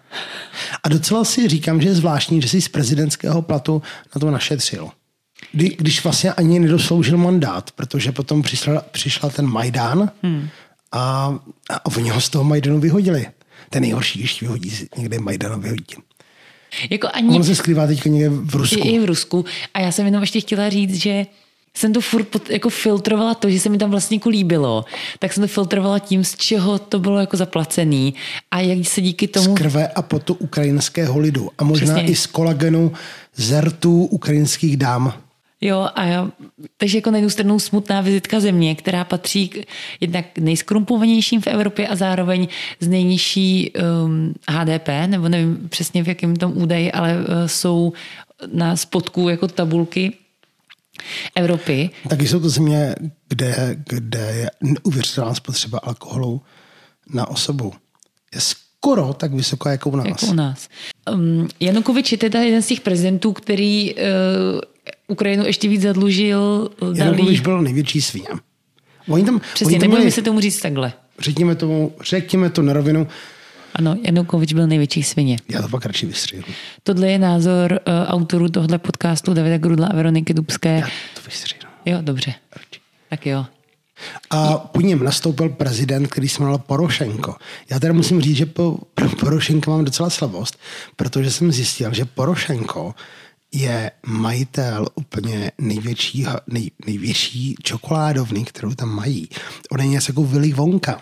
A 0.84 0.90
docela 0.90 1.26
si 1.26 1.48
říkám, 1.48 1.82
že 1.82 1.88
je 1.88 1.96
zvláštní, 1.96 2.42
že 2.42 2.48
si 2.48 2.62
z 2.62 2.68
prezidentského 2.68 3.42
platu 3.42 3.82
na 4.16 4.20
to 4.20 4.32
našetřil. 4.32 4.90
Kdy, 5.52 5.70
když 5.70 6.04
vlastně 6.04 6.34
ani 6.34 6.60
nedosloužil 6.60 7.18
mandát, 7.18 7.72
protože 7.72 8.12
potom 8.12 8.42
přišla, 8.42 8.82
přišla 8.92 9.30
ten 9.30 9.46
Majdán 9.46 10.12
hmm. 10.24 10.50
A, 10.94 11.36
a 11.70 11.86
oni 11.86 12.10
ho 12.10 12.22
z 12.22 12.30
toho 12.30 12.44
Majdanu 12.44 12.80
vyhodili. 12.80 13.26
Ten 13.70 13.82
nejhorší, 13.82 14.20
když 14.20 14.42
vyhodí 14.42 14.74
někde 14.98 15.20
Majdana 15.20 15.58
vyhodí. 15.58 15.86
Jako 16.90 17.08
ani 17.14 17.36
on 17.36 17.44
se 17.44 17.56
skrývá 17.56 17.88
teď 17.88 18.06
někde 18.06 18.30
v 18.30 18.56
Rusku. 18.56 18.88
i, 18.88 19.00
v 19.00 19.06
Rusku. 19.06 19.46
A 19.74 19.80
já 19.80 19.92
jsem 19.92 20.06
jenom 20.06 20.22
ještě 20.24 20.42
chtěla 20.42 20.70
říct, 20.70 20.96
že 20.96 21.26
jsem 21.78 21.94
to 21.94 22.02
furt 22.02 22.24
pod, 22.24 22.50
jako 22.50 22.70
filtrovala 22.70 23.34
to, 23.34 23.50
že 23.50 23.60
se 23.60 23.70
mi 23.70 23.78
tam 23.78 23.92
vlastníku 23.92 24.30
líbilo, 24.30 24.86
tak 25.20 25.34
jsem 25.34 25.44
to 25.44 25.48
filtrovala 25.48 26.00
tím, 26.00 26.24
z 26.24 26.36
čeho 26.36 26.80
to 26.80 27.00
bylo 27.00 27.20
jako 27.20 27.38
zaplacený 27.38 28.14
a 28.52 28.60
jak 28.60 28.88
se 28.88 29.02
díky 29.02 29.28
Z 29.28 29.32
tomu 29.32 29.56
krve 29.56 29.88
a 29.88 30.02
potu 30.02 30.34
ukrajinského 30.34 31.20
lidu. 31.20 31.50
A 31.58 31.64
možná 31.64 31.94
Přesně. 31.96 32.12
i 32.12 32.16
z 32.16 32.26
kolagenu 32.26 32.92
z 33.36 33.62
rtů 33.62 34.06
ukrajinských 34.06 34.78
dám. 34.78 35.14
Jo, 35.66 35.90
a 35.96 36.04
já, 36.04 36.32
takže 36.78 36.98
jako 36.98 37.12
na 37.12 37.18
jednu 37.18 37.30
stranu 37.30 37.60
smutná 37.60 38.02
vizitka 38.02 38.40
země, 38.40 38.76
která 38.76 39.04
patří 39.04 39.50
k 39.50 39.66
jednak 40.00 40.26
nejskrumpovanějším 40.38 41.42
v 41.42 41.48
Evropě 41.48 41.88
a 41.88 41.96
zároveň 41.96 42.48
z 42.80 42.88
nejnižší 42.88 43.72
um, 44.06 44.34
HDP, 44.50 44.88
nebo 45.08 45.30
nevím 45.30 45.70
přesně 45.70 46.04
v 46.04 46.08
jakém 46.08 46.36
tom 46.36 46.54
údaji, 46.56 46.92
ale 46.92 47.18
uh, 47.18 47.26
jsou 47.46 47.94
na 48.54 48.76
spodku 48.76 49.30
jako 49.30 49.48
tabulky 49.48 50.14
Evropy. 51.36 51.90
Taky 52.10 52.28
jsou 52.28 52.40
to 52.40 52.50
země, 52.50 52.96
kde, 53.30 53.76
kde 53.88 54.20
je 54.20 54.52
neuvěřitelná 54.62 55.34
spotřeba 55.34 55.80
alkoholu 55.80 56.42
na 57.14 57.28
osobu. 57.28 57.74
Je 58.36 58.42
skoro 58.42 59.14
tak 59.14 59.34
vysoká, 59.34 59.72
jako 59.72 59.90
u 59.90 59.96
nás. 59.96 60.08
Jako 60.08 60.26
u 60.26 60.34
nás. 60.34 60.70
Um, 61.14 61.48
Janukovič 61.60 62.12
je 62.12 62.18
teda 62.18 62.40
jeden 62.40 62.62
z 62.62 62.68
těch 62.68 62.82
prezidentů, 62.82 63.34
který 63.34 63.96
uh, 63.96 64.02
Ukrajinu 65.08 65.46
ještě 65.46 65.68
víc 65.68 65.82
zadlužil. 65.82 66.70
Janukovič 66.96 67.40
byl 67.40 67.62
největší 67.62 68.02
svině. 68.02 68.28
Oni 69.08 69.24
tam, 69.26 69.42
Přesně, 69.54 69.72
oni 69.74 69.80
tam 69.80 69.90
měli, 69.90 70.12
se 70.12 70.22
tomu 70.22 70.40
říct 70.40 70.62
takhle. 70.62 70.94
řekněme, 71.20 71.56
tomu, 71.56 71.94
řekněme 72.04 72.50
to 72.50 72.62
na 72.62 72.74
rovinu, 72.74 73.08
Ano, 73.76 73.96
Janukovič 74.06 74.54
byl 74.54 74.68
největší 74.68 75.04
svině. 75.04 75.38
já 75.50 75.62
to 75.62 75.68
pak 75.70 75.86
radši 75.86 76.06
vystřihnu. 76.06 76.44
Tohle 76.84 77.08
je 77.12 77.20
názor 77.20 77.72
uh, 77.88 77.94
autorů 78.08 78.50
tohle 78.50 78.78
podcastu 78.78 79.34
Davida 79.34 79.58
Grudla 79.58 79.88
a 79.88 79.96
Veroniky 79.96 80.34
Dubské. 80.34 80.76
Já 80.78 80.88
to 81.16 81.22
vystřihnu. 81.26 81.70
Jo, 81.86 81.98
dobře. 82.02 82.34
Radši. 82.56 82.80
Tak 83.10 83.26
jo. 83.26 83.46
A 84.30 84.58
po 84.58 84.82
něm 84.82 85.04
nastoupil 85.04 85.50
prezident, 85.50 86.08
který 86.08 86.30
se 86.30 86.40
jmenoval 86.40 86.58
Porošenko. 86.58 87.36
Já 87.70 87.80
teda 87.80 87.94
musím 87.94 88.22
říct, 88.22 88.38
že 88.38 88.46
po 88.46 88.78
pro 88.94 89.10
Porošenka 89.10 89.72
mám 89.72 89.86
docela 89.86 90.10
slabost, 90.10 90.58
protože 90.96 91.32
jsem 91.32 91.52
zjistil, 91.52 91.94
že 91.94 92.06
Porošenko 92.06 92.96
je 93.54 93.92
majitel 94.06 94.88
úplně 94.96 95.52
největší, 95.58 96.26
nej, 96.48 96.72
největší 96.86 97.56
čokoládovny, 97.64 98.44
kterou 98.44 98.74
tam 98.74 98.90
mají. 98.96 99.30
On 99.72 99.80
je 99.80 99.88
něco 99.88 100.12
jako 100.12 100.24
Willy 100.24 100.54
Wonka. 100.54 101.02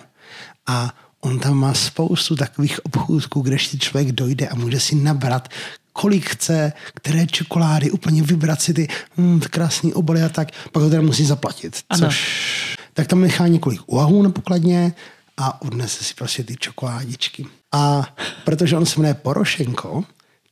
A 0.67 0.95
on 1.21 1.39
tam 1.39 1.57
má 1.57 1.73
spoustu 1.73 2.35
takových 2.35 2.85
obchůzků, 2.85 3.41
kde 3.41 3.59
si 3.59 3.79
člověk 3.79 4.11
dojde 4.11 4.47
a 4.47 4.55
může 4.55 4.79
si 4.79 4.95
nabrat 4.95 5.49
kolik 5.93 6.29
chce, 6.29 6.73
které 6.93 7.27
čokolády, 7.27 7.91
úplně 7.91 8.23
vybrat 8.23 8.61
si 8.61 8.73
ty 8.73 8.87
hm, 9.17 9.39
krásné 9.39 9.93
obaly 9.93 10.23
a 10.23 10.29
tak, 10.29 10.47
pak 10.71 10.83
ho 10.83 10.89
teda 10.89 11.01
musí 11.01 11.25
zaplatit. 11.25 11.83
Ano. 11.89 12.07
Což, 12.07 12.77
tak 12.93 13.07
tam 13.07 13.21
nechá 13.21 13.47
několik 13.47 13.81
uhahů 13.85 14.23
na 14.23 14.29
pokladně 14.29 14.93
a 15.37 15.61
odnese 15.61 16.03
si 16.03 16.13
prostě 16.13 16.43
ty 16.43 16.55
čokoládičky. 16.55 17.45
A 17.71 18.15
protože 18.45 18.77
on 18.77 18.85
se 18.85 18.99
jmenuje 18.99 19.13
Porošenko, 19.13 20.03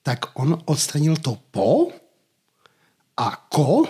tak 0.10 0.34
on 0.34 0.58
odstranil 0.65 1.22
to 1.22 1.38
po 1.54 1.93
a 3.13 3.45
ko 3.54 3.86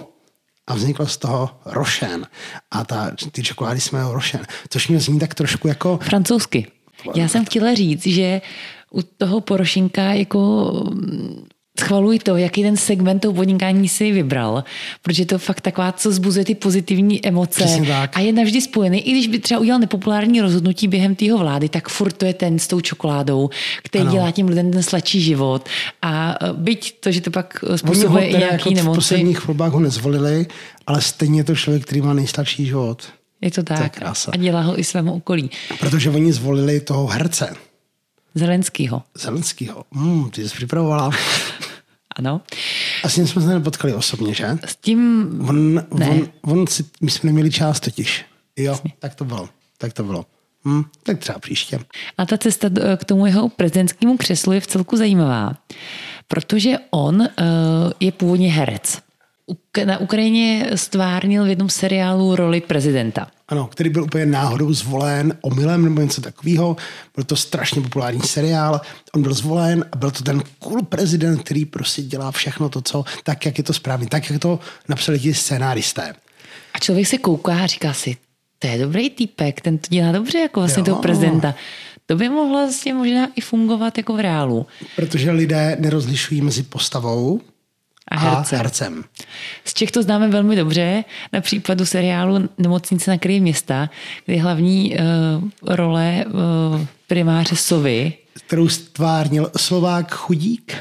a 0.67 0.75
vzniklo 0.75 1.07
z 1.07 1.17
toho 1.17 1.63
rošen. 1.65 2.27
A 2.71 2.83
ta, 2.83 3.15
ty 3.31 3.43
čokolády 3.43 3.79
jsme 3.79 4.03
rošen. 4.03 4.43
Což 4.69 4.87
mě 4.87 4.99
zní 4.99 5.19
tak 5.19 5.33
trošku 5.33 5.67
jako... 5.67 5.99
Francouzsky. 6.03 6.67
Já 7.15 7.27
jsem 7.27 7.45
chtěla 7.45 7.73
říct, 7.73 8.07
že 8.07 8.41
u 8.91 9.01
toho 9.01 9.41
porošinka 9.41 10.03
jako 10.03 10.71
schvaluji 11.79 12.19
to, 12.19 12.37
jaký 12.37 12.63
ten 12.63 12.77
segment 12.77 13.19
toho 13.19 13.33
podnikání 13.33 13.89
si 13.89 14.11
vybral, 14.11 14.63
protože 15.01 15.25
to 15.25 15.39
fakt 15.39 15.61
taková, 15.61 15.91
co 15.91 16.11
zbuzuje 16.11 16.45
ty 16.45 16.55
pozitivní 16.55 17.25
emoce 17.25 17.65
a 18.13 18.19
je 18.19 18.33
navždy 18.33 18.61
spojený. 18.61 19.07
I 19.07 19.11
když 19.11 19.27
by 19.27 19.39
třeba 19.39 19.59
udělal 19.59 19.79
nepopulární 19.79 20.41
rozhodnutí 20.41 20.87
během 20.87 21.15
tého 21.15 21.37
vlády, 21.37 21.69
tak 21.69 21.89
furt 21.89 22.11
to 22.11 22.25
je 22.25 22.33
ten 22.33 22.59
s 22.59 22.67
tou 22.67 22.81
čokoládou, 22.81 23.49
který 23.83 24.01
Ano. 24.01 24.11
dělá 24.11 24.31
tím 24.31 24.47
lidem 24.47 24.71
ten 24.71 24.83
sladší 24.83 25.21
život. 25.21 25.69
A 26.01 26.35
eh, 26.41 26.53
byť 26.53 26.99
to, 26.99 27.11
že 27.11 27.21
to 27.21 27.31
pak 27.31 27.63
ho 27.63 27.77
způsobuje 27.77 28.27
i 28.27 28.37
nějaký 28.37 28.55
jako 28.55 28.69
v 28.69 28.73
nemoci, 28.73 28.97
posledních 28.97 29.47
volbách 29.47 29.71
ho 29.71 29.79
nezvolili, 29.79 30.45
ale 30.87 31.01
stejně 31.01 31.39
je 31.39 31.43
to 31.43 31.55
člověk, 31.55 31.83
který 31.83 32.01
má 32.01 32.13
nejstarší 32.13 32.65
život. 32.65 33.03
je 33.41 33.51
to 33.51 33.59
je 33.59 33.63
tak. 33.63 33.95
krása. 33.95 34.31
a 34.33 34.37
dělá 34.37 34.61
ho 34.61 34.79
i 34.79 34.83
svému 34.83 35.13
okolí. 35.13 35.49
Protože 35.79 36.09
oni 36.09 36.33
zvolili 36.33 36.79
toho 36.79 37.07
herce, 37.07 37.55
Zelenskýho. 38.35 39.03
Zelenskýho. 39.17 39.83
Hmm, 39.91 40.29
ty 40.29 40.49
jsi 40.49 40.55
připravovala. 40.55 41.11
Ano. 42.19 42.41
Asi 43.03 43.27
jsme 43.27 43.41
se 43.41 43.47
nepotkali 43.47 43.93
osobně, 43.93 44.33
že? 44.33 44.57
S 44.65 44.75
tím 44.75 45.29
On, 45.49 45.75
Ne. 45.75 46.09
on, 46.09 46.27
on 46.41 46.67
si, 46.67 46.85
my 47.01 47.11
jsme 47.11 47.27
neměli 47.27 47.51
čas 47.51 47.79
totiž. 47.79 48.25
Jo, 48.57 48.79
tak 48.99 49.15
to 49.15 49.25
bylo. 49.25 49.49
Tak 49.77 49.93
to 49.93 50.03
bylo. 50.03 50.25
Hm, 50.65 50.83
tak 51.03 51.19
třeba 51.19 51.39
příště. 51.39 51.79
A 52.17 52.25
ta 52.25 52.37
cesta 52.37 52.69
k 52.97 53.05
tomu 53.05 53.25
jeho 53.25 53.49
prezidentskému 53.49 54.17
křeslu 54.17 54.53
je 54.53 54.59
v 54.61 54.67
celku 54.67 54.97
zajímavá, 54.97 55.53
protože 56.27 56.75
on 56.91 57.21
uh, 57.21 57.27
je 57.99 58.11
původně 58.11 58.51
herec. 58.51 58.97
Na 59.85 59.97
Ukrajině 59.97 60.69
stvárnil 60.75 61.43
v 61.45 61.47
jednom 61.47 61.69
seriálu 61.69 62.35
roli 62.35 62.61
prezidenta. 62.61 63.27
Ano, 63.47 63.67
který 63.67 63.89
byl 63.89 64.03
úplně 64.03 64.25
náhodou 64.25 64.73
zvolen 64.73 65.37
omylem 65.41 65.83
nebo 65.83 66.01
něco 66.01 66.21
takového. 66.21 66.75
Byl 67.15 67.23
to 67.23 67.35
strašně 67.35 67.81
populární 67.81 68.21
seriál. 68.21 68.81
On 69.15 69.21
byl 69.21 69.33
zvolen 69.33 69.85
a 69.91 69.97
byl 69.97 70.11
to 70.11 70.23
ten 70.23 70.43
cool 70.59 70.83
prezident, 70.83 71.37
který 71.43 71.65
prostě 71.65 72.01
dělá 72.01 72.31
všechno 72.31 72.69
to, 72.69 72.81
co 72.81 73.03
tak, 73.23 73.45
jak 73.45 73.57
je 73.57 73.63
to 73.63 73.73
správně, 73.73 74.07
tak, 74.07 74.29
jak 74.29 74.41
to 74.41 74.59
napsali 74.89 75.19
ti 75.19 75.33
scénáristé. 75.33 76.13
A 76.73 76.79
člověk 76.79 77.07
se 77.07 77.17
kouká 77.17 77.59
a 77.63 77.65
říká 77.67 77.93
si, 77.93 78.17
to 78.59 78.67
je 78.67 78.77
dobrý 78.77 79.09
týpek, 79.09 79.61
ten 79.61 79.77
to 79.77 79.87
dělá 79.89 80.11
dobře 80.11 80.37
jako 80.39 80.59
vlastně 80.59 80.81
Jo. 80.81 80.85
toho 80.85 81.01
prezidenta. 81.01 81.55
To 82.05 82.15
by 82.15 82.29
mohlo 82.29 82.49
vlastně 82.65 82.93
možná 82.93 83.27
i 83.35 83.41
fungovat 83.41 83.97
jako 83.97 84.13
v 84.13 84.19
reálu. 84.19 84.65
Protože 84.95 85.31
lidé 85.31 85.77
nerozlišují 85.79 86.41
mezi 86.41 86.63
postavou 86.63 87.41
A 88.09 88.15
a 88.15 88.19
hercem. 88.19 88.57
hercem. 88.57 89.03
Z 89.65 89.73
Čech 89.73 89.91
to 89.91 90.03
známe 90.03 90.27
velmi 90.27 90.55
dobře, 90.55 91.03
na 91.33 91.41
případu 91.41 91.85
seriálu 91.85 92.49
Nemocnice 92.57 93.11
na 93.11 93.17
kraji 93.17 93.39
města, 93.39 93.89
kdy 94.25 94.37
hlavní 94.37 94.95
uh, 94.95 95.75
role 95.75 96.25
uh, 96.27 96.85
primáře 97.07 97.55
Sovy, 97.55 98.13
Kterou 98.45 98.69
stvárnil 98.69 99.51
Slovák 99.57 100.15
Chudík. 100.15 100.75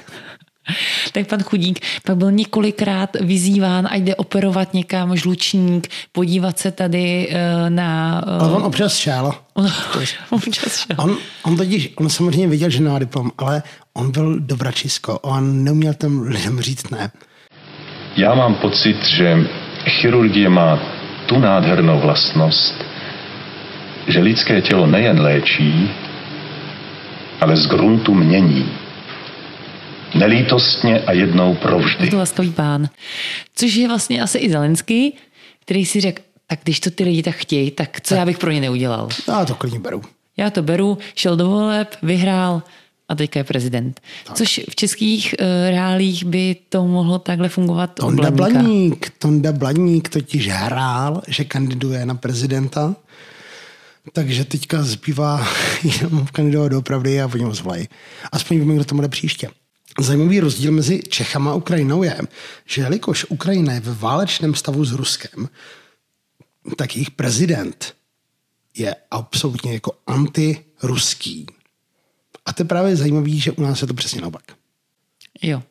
tak 1.13 1.27
pan 1.27 1.43
Chudík 1.43 1.81
pak 2.05 2.17
byl 2.17 2.33
několikrát 2.33 3.17
vyzýván, 3.21 3.89
ať 3.91 4.01
jde 4.01 4.17
operovat 4.17 4.75
někam 4.75 5.17
žlučník, 5.17 5.89
podívat 6.13 6.59
se 6.59 6.71
tady 6.71 7.29
uh, 7.29 7.71
na... 7.71 8.19
Ale 8.19 8.53
on 8.53 8.63
občas 8.63 8.97
šel. 8.97 9.33
Uh, 9.55 9.71
občas 10.31 10.77
šel. 10.77 10.97
On, 10.99 11.17
on 11.43 11.57
totiž, 11.57 11.93
on 11.97 12.09
samozřejmě 12.09 12.49
věděl, 12.49 12.71
že 12.71 12.81
nemá 12.81 12.99
diplom, 12.99 13.31
ale 13.39 13.63
on 13.95 14.11
byl 14.11 14.41
dobračisko. 14.41 15.19
On 15.19 15.65
neuměl 15.65 15.95
těm 15.95 16.23
lidem 16.23 16.61
říct 16.61 16.91
ne. 16.91 17.11
Já 18.17 18.35
mám 18.35 18.55
pocit, 18.55 19.05
že 19.05 19.39
chirurgie 19.85 20.49
má 20.49 20.79
tu 21.27 21.39
nádhernou 21.39 22.01
vlastnost, 22.01 22.75
že 24.09 24.21
lidské 24.21 24.61
tělo 24.61 24.87
nejen 24.87 25.21
léčí, 25.21 25.91
ale 27.41 27.57
z 27.57 27.67
gruntu 27.67 28.15
mění. 28.15 28.88
Nelítostně 30.15 31.01
a 31.01 31.13
jednou 31.13 31.51
Je 31.51 31.57
provždy. 31.57 32.11
to 32.11 32.19
laskavý 32.19 32.51
pán. 32.51 32.89
Což 33.55 33.75
je 33.75 33.89
vlastně 33.89 34.23
asi 34.23 34.39
i 34.39 34.51
Zelenský, 34.51 35.15
který 35.63 35.87
si 35.87 36.01
řekl, 36.01 36.23
tak 36.47 36.61
když 36.65 36.81
to 36.81 36.91
ty 36.91 37.05
lidi 37.05 37.23
tak 37.23 37.35
chtějí, 37.35 37.71
tak 37.71 38.01
co 38.01 38.15
já 38.15 38.25
bych 38.27 38.39
pro 38.39 38.51
ně 38.51 38.61
neudělal? 38.61 39.09
Já 39.29 39.45
to 39.45 39.55
klidně 39.55 39.79
beru. 39.79 40.03
Já 40.37 40.51
to 40.51 40.63
beru, 40.63 40.99
šel 41.15 41.37
do 41.37 41.49
voleb, 41.49 41.97
vyhrál 42.03 42.63
a 43.09 43.15
teďka 43.15 43.41
je 43.41 43.45
prezident. 43.45 44.01
Což 44.35 44.61
v 44.71 44.77
českých 44.77 45.35
uh, 45.41 45.47
reálích 45.71 46.25
by 46.25 46.57
to 46.69 46.87
mohlo 46.87 47.19
takhle 47.19 47.49
fungovat 47.49 47.87
Tonda 47.95 48.31
Blaníka. 48.31 48.61
Blaník, 48.63 49.13
Tonda 49.19 49.53
Blaník 49.53 50.09
totiž 50.09 50.49
hrál, 50.49 51.23
že 51.29 51.45
kandiduje 51.45 52.07
na 52.07 52.15
prezidenta, 52.15 52.97
takže 54.13 54.45
teďka 54.45 54.83
zbývá 54.83 55.47
jenom 56.03 56.27
kandidovat 56.33 56.69
doopravdy 56.69 57.21
a 57.23 57.31
oni 57.35 57.45
ho 57.45 57.55
zvolají. 57.55 57.89
Aspoň 58.33 58.59
víme, 58.59 58.75
kdo 58.75 58.85
to 58.85 58.95
bude 58.95 59.09
příště. 59.09 59.49
Zajímavý 60.01 60.41
rozdíl 60.41 60.73
mezi 60.73 61.03
Čechama 61.09 61.51
a 61.51 61.55
Ukrajinou 61.55 62.03
je, 62.03 62.19
že 62.67 62.83
jelikož 62.83 63.27
Ukrajina 63.29 63.73
je 63.73 63.81
ve 63.81 63.95
válečném 63.95 64.55
stavu 64.55 64.85
s 64.85 64.93
Ruskem, 64.93 65.49
tak 66.77 66.97
jejich 66.97 67.11
prezident 67.11 67.95
je 68.77 68.97
absolutně 69.11 69.73
jako 69.73 69.93
antiruský. 70.07 71.47
A 72.47 72.53
to 72.53 72.63
je 72.63 72.67
právě 72.67 72.97
zajímavý, 72.97 73.41
že 73.41 73.53
u 73.53 73.63
nás 73.63 73.81
je 73.83 73.89
to 73.89 73.95
přesně 73.95 74.21
naopak. 74.21 74.43
Jo. 75.43 75.63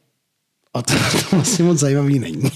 A 0.73 0.81
to, 0.81 0.93
to 1.29 1.35
vlastně 1.35 1.65
moc 1.65 1.79
zajímavý 1.79 2.19
není. 2.19 2.43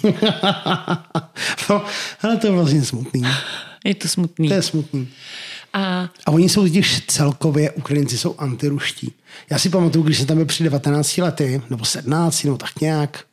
no, 1.70 1.86
ale 2.22 2.38
to 2.38 2.48
je 2.48 2.54
vlastně 2.54 2.86
smutný. 2.86 3.24
Je 3.86 3.96
to 3.96 4.08
smutný. 4.08 4.48
To 4.48 4.54
je 4.54 4.62
smutný. 4.62 5.10
A 5.74 6.10
A 6.26 6.32
oni 6.32 6.50
jsou 6.50 6.62
totiž 6.62 7.06
celkově, 7.08 7.72
Ukrajinci 7.72 8.18
jsou 8.18 8.36
antiruští. 8.38 9.14
Já 9.50 9.60
si 9.60 9.70
pamatuju, 9.70 10.04
když 10.04 10.18
jsem 10.18 10.28
tam 10.28 10.38
byl 10.38 10.46
při 10.46 10.64
19 10.64 11.18
lety, 11.18 11.62
nebo 11.70 11.86
17, 11.86 12.44
nebo 12.44 12.58
tak 12.58 12.80
nějak, 12.82 13.26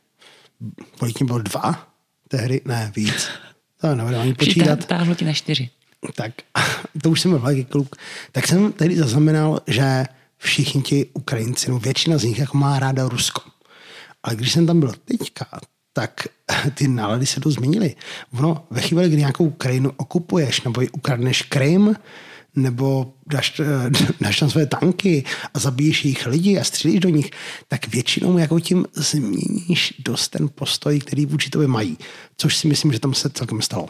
kolik 0.99 1.19
mě 1.19 1.27
bylo 1.27 1.39
dva 1.39 1.87
tehdy, 2.27 2.61
ne, 2.65 2.91
víc. 2.95 3.29
To 3.81 3.95
nebudu 3.95 4.17
ani 4.17 4.33
počítat. 4.33 4.79
přitáhlo 4.79 5.15
ti 5.15 5.25
na 5.25 5.33
čtyři. 5.33 5.69
tak 6.15 6.31
to 7.03 7.09
už 7.09 7.21
jsem 7.21 7.31
byl 7.31 7.39
velký 7.39 7.65
kluk, 7.65 7.95
tak 8.31 8.47
jsem 8.47 8.71
tehdy 8.71 8.97
zaznamenal, 8.97 9.61
že 9.67 10.05
všichni 10.37 10.81
ti 10.81 11.05
Ukrajinci, 11.13 11.71
no 11.71 11.79
většina 11.79 12.17
z 12.17 12.23
nich 12.23 12.39
jako 12.39 12.57
má 12.57 12.79
ráda 12.79 13.09
Rusko. 13.09 13.41
Ale 14.23 14.35
když 14.35 14.51
jsem 14.51 14.67
tam 14.67 14.79
byl 14.79 14.93
teďka, 15.05 15.45
tak 15.93 16.27
ty 16.73 16.87
nálady 16.87 17.25
se 17.25 17.39
to 17.39 17.51
změnily. 17.51 17.95
Ono 18.39 18.65
ve 18.69 18.81
chvíli, 18.81 19.07
kdy 19.07 19.17
nějakou 19.17 19.49
krajinu 19.49 19.91
okupuješ, 19.97 20.61
nebo 20.61 20.81
ji 20.81 20.89
ukradneš 20.89 21.41
Krym, 21.41 21.95
nebo 22.55 23.13
dáš, 23.27 23.61
dáš 24.21 24.39
tam 24.39 24.49
své 24.49 24.65
tanky 24.65 25.23
a 25.53 25.59
zabíjíš 25.59 26.05
jejich 26.05 26.27
lidi 26.27 26.59
a 26.59 26.63
střílíš 26.63 26.99
do 26.99 27.09
nich, 27.09 27.31
tak 27.67 27.87
většinou 27.87 28.37
jako 28.37 28.59
tím 28.59 28.85
změníš 28.93 29.93
dost 29.99 30.29
ten 30.29 30.49
postoj, 30.55 30.99
který 30.99 31.25
vůči 31.25 31.49
tobě 31.49 31.67
mají. 31.67 31.97
Což 32.37 32.57
si 32.57 32.67
myslím, 32.67 32.91
že 32.91 32.99
tam 32.99 33.13
se 33.13 33.29
celkem 33.29 33.61
stalo. 33.61 33.89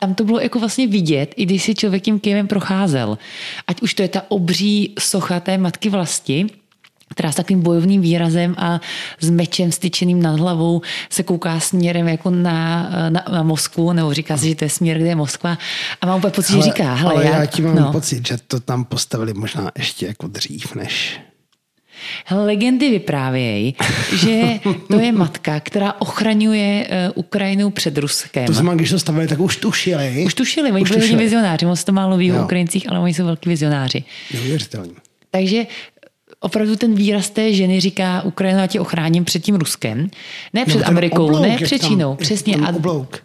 Tam 0.00 0.14
to 0.14 0.24
bylo 0.24 0.40
jako 0.40 0.58
vlastně 0.58 0.86
vidět, 0.86 1.34
i 1.36 1.46
když 1.46 1.62
si 1.62 1.74
člověk 1.74 2.02
tím 2.02 2.20
procházel. 2.46 3.18
Ať 3.66 3.82
už 3.82 3.94
to 3.94 4.02
je 4.02 4.08
ta 4.08 4.30
obří 4.30 4.94
socha 4.98 5.40
té 5.40 5.58
matky 5.58 5.88
vlasti, 5.88 6.46
která 7.10 7.32
s 7.32 7.34
takovým 7.34 7.62
bojovným 7.62 8.02
výrazem 8.02 8.54
a 8.58 8.80
s 9.20 9.30
mečem 9.30 9.72
styčeným 9.72 10.22
nad 10.22 10.40
hlavou 10.40 10.82
se 11.10 11.22
kouká 11.22 11.60
směrem 11.60 12.08
jako 12.08 12.30
na, 12.30 12.90
na, 13.08 13.24
na 13.32 13.42
Moskvu, 13.42 13.92
nebo 13.92 14.14
říká 14.14 14.36
si, 14.36 14.48
že 14.48 14.54
to 14.54 14.64
je 14.64 14.70
směr, 14.70 14.98
kde 14.98 15.08
je 15.08 15.16
Moskva. 15.16 15.58
A 16.00 16.06
mám 16.06 16.18
úplně 16.18 16.30
pocit, 16.30 16.52
že 16.52 16.62
říká, 16.62 16.94
hele, 16.94 17.14
ale 17.14 17.24
já, 17.24 17.38
já 17.38 17.46
tím 17.46 17.64
mám 17.64 17.76
no. 17.76 17.92
pocit, 17.92 18.28
že 18.28 18.38
to 18.46 18.60
tam 18.60 18.84
postavili 18.84 19.34
možná 19.34 19.70
ještě 19.78 20.06
jako 20.06 20.26
dřív, 20.26 20.74
než... 20.74 21.20
Hele, 22.24 22.44
legendy 22.44 22.90
vyprávějí, 22.90 23.74
že 24.16 24.42
to 24.88 25.00
je 25.00 25.12
matka, 25.12 25.60
která 25.60 25.92
ochraňuje 25.98 26.88
uh, 26.88 27.12
Ukrajinu 27.14 27.70
před 27.70 27.98
Ruskem. 27.98 28.46
To 28.46 28.52
znamená, 28.52 28.74
když 28.74 28.90
to 28.90 28.98
stavili, 28.98 29.28
tak 29.28 29.40
už 29.40 29.56
tušili. 29.56 30.24
Už 30.26 30.34
tušili, 30.34 30.72
oni 30.72 30.84
byli 30.84 31.16
vizionáři, 31.16 31.66
moc 31.66 31.84
to 31.84 31.92
málo 31.92 32.16
ví 32.16 32.32
o. 32.32 32.44
Ukrajincích, 32.44 32.90
ale 32.90 32.98
oni 32.98 33.14
jsou 33.14 33.24
velký 33.24 33.48
vizionáři. 33.48 34.04
Neuvěřitelný. 34.34 34.92
Takže 35.30 35.66
opravdu 36.44 36.76
ten 36.76 36.94
výraz 36.94 37.30
té 37.30 37.52
ženy 37.52 37.80
říká, 37.80 38.22
Ukrajina 38.22 38.66
tě 38.66 38.80
ochráním 38.80 39.24
před 39.24 39.42
tím 39.42 39.54
Ruskem, 39.54 40.10
ne 40.52 40.64
před 40.64 40.74
Nebo 40.74 40.84
ten 40.84 40.88
Amerikou, 40.88 41.24
oblouk, 41.24 41.42
ne 41.42 41.56
před 41.62 41.84
Čínou, 41.84 42.14
přesně. 42.14 42.56
ten 42.56 42.76
oblouk. 42.76 43.22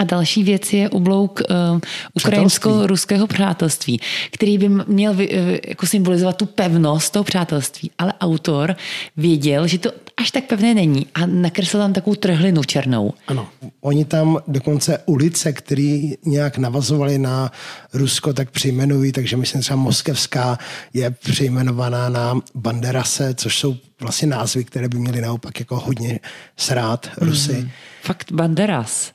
A 0.00 0.04
další 0.04 0.42
věc 0.42 0.72
je 0.72 0.90
ublouk 0.90 1.40
uh, 1.50 1.80
ukrajinsko-ruského 2.14 3.26
přátelství, 3.26 4.00
který 4.32 4.58
by 4.58 4.68
měl 4.68 5.14
vy, 5.14 5.28
uh, 5.28 5.36
jako 5.68 5.86
symbolizovat 5.86 6.36
tu 6.36 6.46
pevnost 6.46 7.12
toho 7.12 7.24
přátelství. 7.24 7.90
Ale 7.98 8.12
autor 8.20 8.76
věděl, 9.16 9.66
že 9.66 9.78
to 9.78 9.90
až 10.16 10.30
tak 10.30 10.44
pevné 10.44 10.74
není 10.74 11.06
a 11.14 11.26
nakreslil 11.26 11.82
tam 11.82 11.92
takovou 11.92 12.14
trhlinu 12.14 12.64
černou. 12.64 13.14
Ano. 13.28 13.48
Oni 13.80 14.04
tam 14.04 14.38
dokonce 14.48 14.98
ulice, 15.06 15.52
které 15.52 16.00
nějak 16.26 16.58
navazovaly 16.58 17.18
na 17.18 17.52
Rusko, 17.92 18.32
tak 18.32 18.50
přejmenují, 18.50 19.12
takže 19.12 19.36
myslím 19.36 19.60
třeba 19.60 19.76
Moskevská 19.76 20.58
je 20.94 21.10
přejmenovaná 21.10 22.08
na 22.08 22.40
Banderase, 22.54 23.34
což 23.34 23.58
jsou 23.58 23.76
vlastně 24.00 24.28
názvy, 24.28 24.64
které 24.64 24.88
by 24.88 24.98
měly 24.98 25.20
naopak 25.20 25.60
jako 25.60 25.80
hodně 25.80 26.20
srát 26.56 27.10
Rusy. 27.16 27.52
Mm. 27.52 27.70
Fakt 28.02 28.32
Banderas. 28.32 29.12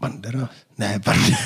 Banderas? 0.00 0.50
Ne, 0.78 0.98
Banderas. 0.98 1.40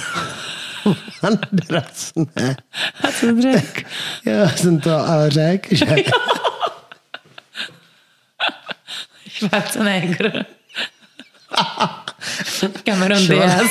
Banderas, 1.23 2.13
ne. 2.37 2.57
A 3.03 3.13
co 3.13 3.27
jsi 3.27 3.43
řekl? 3.43 3.81
Já 4.27 4.49
jsem 4.49 4.81
to 4.81 4.99
ale 4.99 5.31
řekl, 5.31 5.77
že 5.77 5.87
Schwarzenegger. 9.31 10.47
Cameron 12.85 13.27
Diaz. 13.27 13.71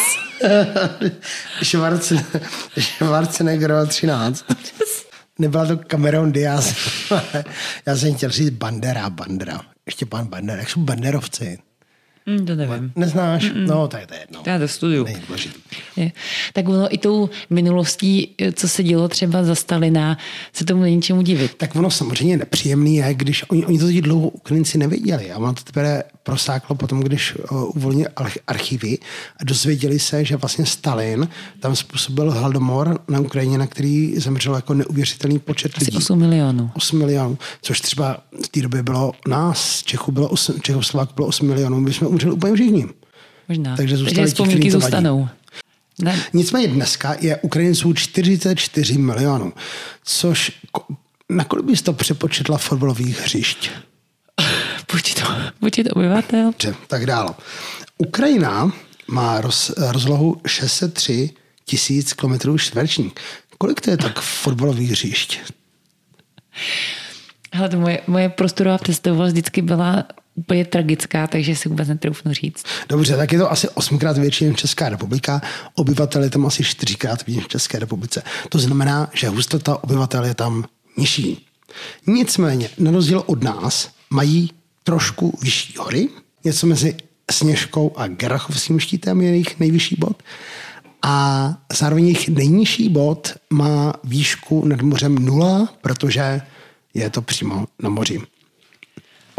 Schwarzen, 1.64 2.26
Schwarzenegger 2.80 3.88
13. 3.88 4.46
Nebyla 5.40 5.66
to 5.66 5.78
Cameron 5.78 6.32
Diaz. 6.32 6.76
Já 7.86 7.98
jsem 7.98 8.16
chtěl 8.16 8.30
říct 8.30 8.50
Bandera, 8.50 9.10
Bandera. 9.10 9.62
Ještě 9.86 10.06
pan 10.06 10.28
Bandera. 10.28 10.60
Jak 10.60 10.70
jsou 10.70 10.80
banderovci? 10.80 11.60
Hm, 12.30 12.46
to 12.46 12.56
nevím. 12.56 12.92
Neznáš? 12.96 13.44
Mm-mm. 13.44 13.68
No, 13.68 13.88
tak 13.88 14.06
to 14.08 14.14
je 14.14 14.20
jedno. 14.20 14.42
Já 14.46 14.60
to 14.60 14.68
studuju. 14.68 15.06
Je. 15.96 16.12
Tak 16.54 16.70
ono 16.70 16.94
i 16.94 16.98
tou 16.98 17.30
minulostí, 17.50 18.36
co 18.54 18.68
se 18.68 18.84
dělo 18.84 19.08
třeba 19.08 19.44
za 19.44 19.56
Stalina, 19.56 20.18
se 20.54 20.66
tomu 20.66 20.82
není 20.82 21.02
čemu 21.02 21.22
divit. 21.22 21.56
Tak 21.58 21.76
ono 21.76 21.92
samozřejmě 21.92 22.38
nepříjemný 22.38 22.96
je, 22.96 23.14
když 23.14 23.50
oni, 23.50 23.66
oni 23.66 23.80
to 23.80 23.86
teď 23.86 23.98
dlouho 23.98 24.30
Ukrajinci 24.30 24.78
nevěděli 24.78 25.32
a 25.32 25.38
ono 25.38 25.54
to 25.54 25.64
teprve 25.64 26.04
prosáklo 26.24 26.76
potom, 26.76 27.00
když 27.00 27.36
uh, 27.52 27.64
uvolnili 27.76 28.10
arch- 28.10 28.40
archivy 28.48 28.98
a 29.40 29.44
dozvěděli 29.44 30.00
se, 30.00 30.26
že 30.26 30.36
vlastně 30.36 30.66
Stalin 30.66 31.28
tam 31.60 31.76
způsobil 31.76 32.32
hladomor 32.32 33.00
na 33.08 33.20
Ukrajině, 33.20 33.58
na 33.58 33.68
který 33.68 34.14
zemřel 34.20 34.56
jako 34.56 34.74
neuvěřitelný 34.74 35.40
počet 35.40 35.72
Asi 35.76 35.86
lidí. 35.86 35.98
8 35.98 36.20
milionů. 36.20 36.72
8 36.76 37.00
milionů, 37.00 37.38
což 37.62 37.82
třeba 37.82 38.18
v 38.46 38.48
té 38.48 38.62
době 38.62 38.84
bylo 38.84 39.12
nás, 39.28 39.84
Čechů 39.84 40.12
bylo 40.12 40.30
8, 40.30 40.62
Čechoslováků 40.62 41.14
bylo 41.16 41.28
8 41.28 41.48
milionů, 41.48 41.80
my 41.80 41.94
jsme 41.94 42.08
umřeli 42.20 42.34
úplně 42.34 42.54
všichni. 42.54 42.88
Možná. 43.50 43.78
Takže 43.78 43.98
zůstali 43.98 44.16
Takže 44.16 44.32
ti, 44.32 44.34
vzpomínky 44.34 44.72
to 44.72 44.80
zůstanou. 44.80 45.30
Ne, 46.02 46.24
Nicméně 46.34 46.68
dneska 46.68 47.16
je 47.20 47.38
Ukrajinců 47.38 47.94
44 47.94 48.98
milionů, 48.98 49.54
což 50.04 50.52
ko- 50.74 50.96
nakolik 51.30 51.66
bys 51.66 51.82
to 51.82 51.94
přepočetla 51.94 52.58
fotbalových 52.58 53.20
hřišť? 53.22 53.70
počít, 54.88 55.24
počít 55.60 55.90
obyvatel. 55.92 56.46
Dobře, 56.46 56.76
tak 56.88 57.06
dál. 57.06 57.36
Ukrajina 57.98 58.72
má 59.08 59.42
roz, 59.42 59.72
rozlohu 59.78 60.42
603 60.48 61.30
tisíc 61.66 62.14
kilometrů 62.14 62.58
čtverečních. 62.58 63.14
Kolik 63.58 63.82
to 63.82 63.90
je 63.92 63.98
tak 63.98 64.20
fotbalových 64.20 64.92
hřišť? 64.92 65.40
Hele, 67.54 67.70
to 67.70 67.80
moje, 67.80 68.02
moje 68.08 68.30
prostorová 68.30 68.78
představovost 68.78 69.32
vždycky 69.32 69.62
byla 69.62 70.04
úplně 70.36 70.66
tragická, 70.66 71.28
takže 71.28 71.56
si 71.56 71.70
vůbec 71.70 71.88
netroufnu 71.88 72.34
říct. 72.34 72.64
Dobře, 72.90 73.18
tak 73.18 73.32
je 73.34 73.40
to 73.40 73.52
asi 73.52 73.70
osmkrát 73.70 74.18
větší 74.18 74.46
než 74.46 74.56
Česká 74.56 74.90
republika. 74.90 75.42
Obyvatel 75.76 76.24
je 76.24 76.30
tam 76.30 76.46
asi 76.46 76.64
čtyřikrát 76.64 77.26
víc 77.28 77.36
než 77.36 77.48
České 77.48 77.80
republice. 77.80 78.24
To 78.50 78.60
znamená, 78.60 79.10
že 79.14 79.30
hustota 79.30 79.84
obyvatel 79.84 80.26
je 80.26 80.34
tam 80.34 80.66
nižší. 80.98 81.46
Nicméně, 82.08 82.70
na 82.78 82.92
rozdíl 82.92 83.24
od 83.26 83.44
nás, 83.44 83.90
mají 84.10 84.52
trošku 84.84 85.40
vyšší 85.42 85.74
hory, 85.78 86.10
něco 86.44 86.68
mezi 86.68 86.96
Sněžkou 87.32 87.94
a 87.96 88.08
Gerachovským 88.08 88.80
štítem 88.80 89.22
je 89.22 89.30
jejich 89.30 89.60
nejvyšší 89.60 89.96
bod. 90.00 90.24
A 91.02 91.58
zároveň 91.74 92.04
jejich 92.04 92.30
nejnižší 92.30 92.90
bod 92.90 93.34
má 93.50 93.94
výšku 94.04 94.66
nad 94.66 94.82
mořem 94.82 95.16
nula, 95.16 95.70
protože 95.82 96.42
je 96.94 97.10
to 97.10 97.22
přímo 97.22 97.66
na 97.84 97.90
moři. 97.90 98.22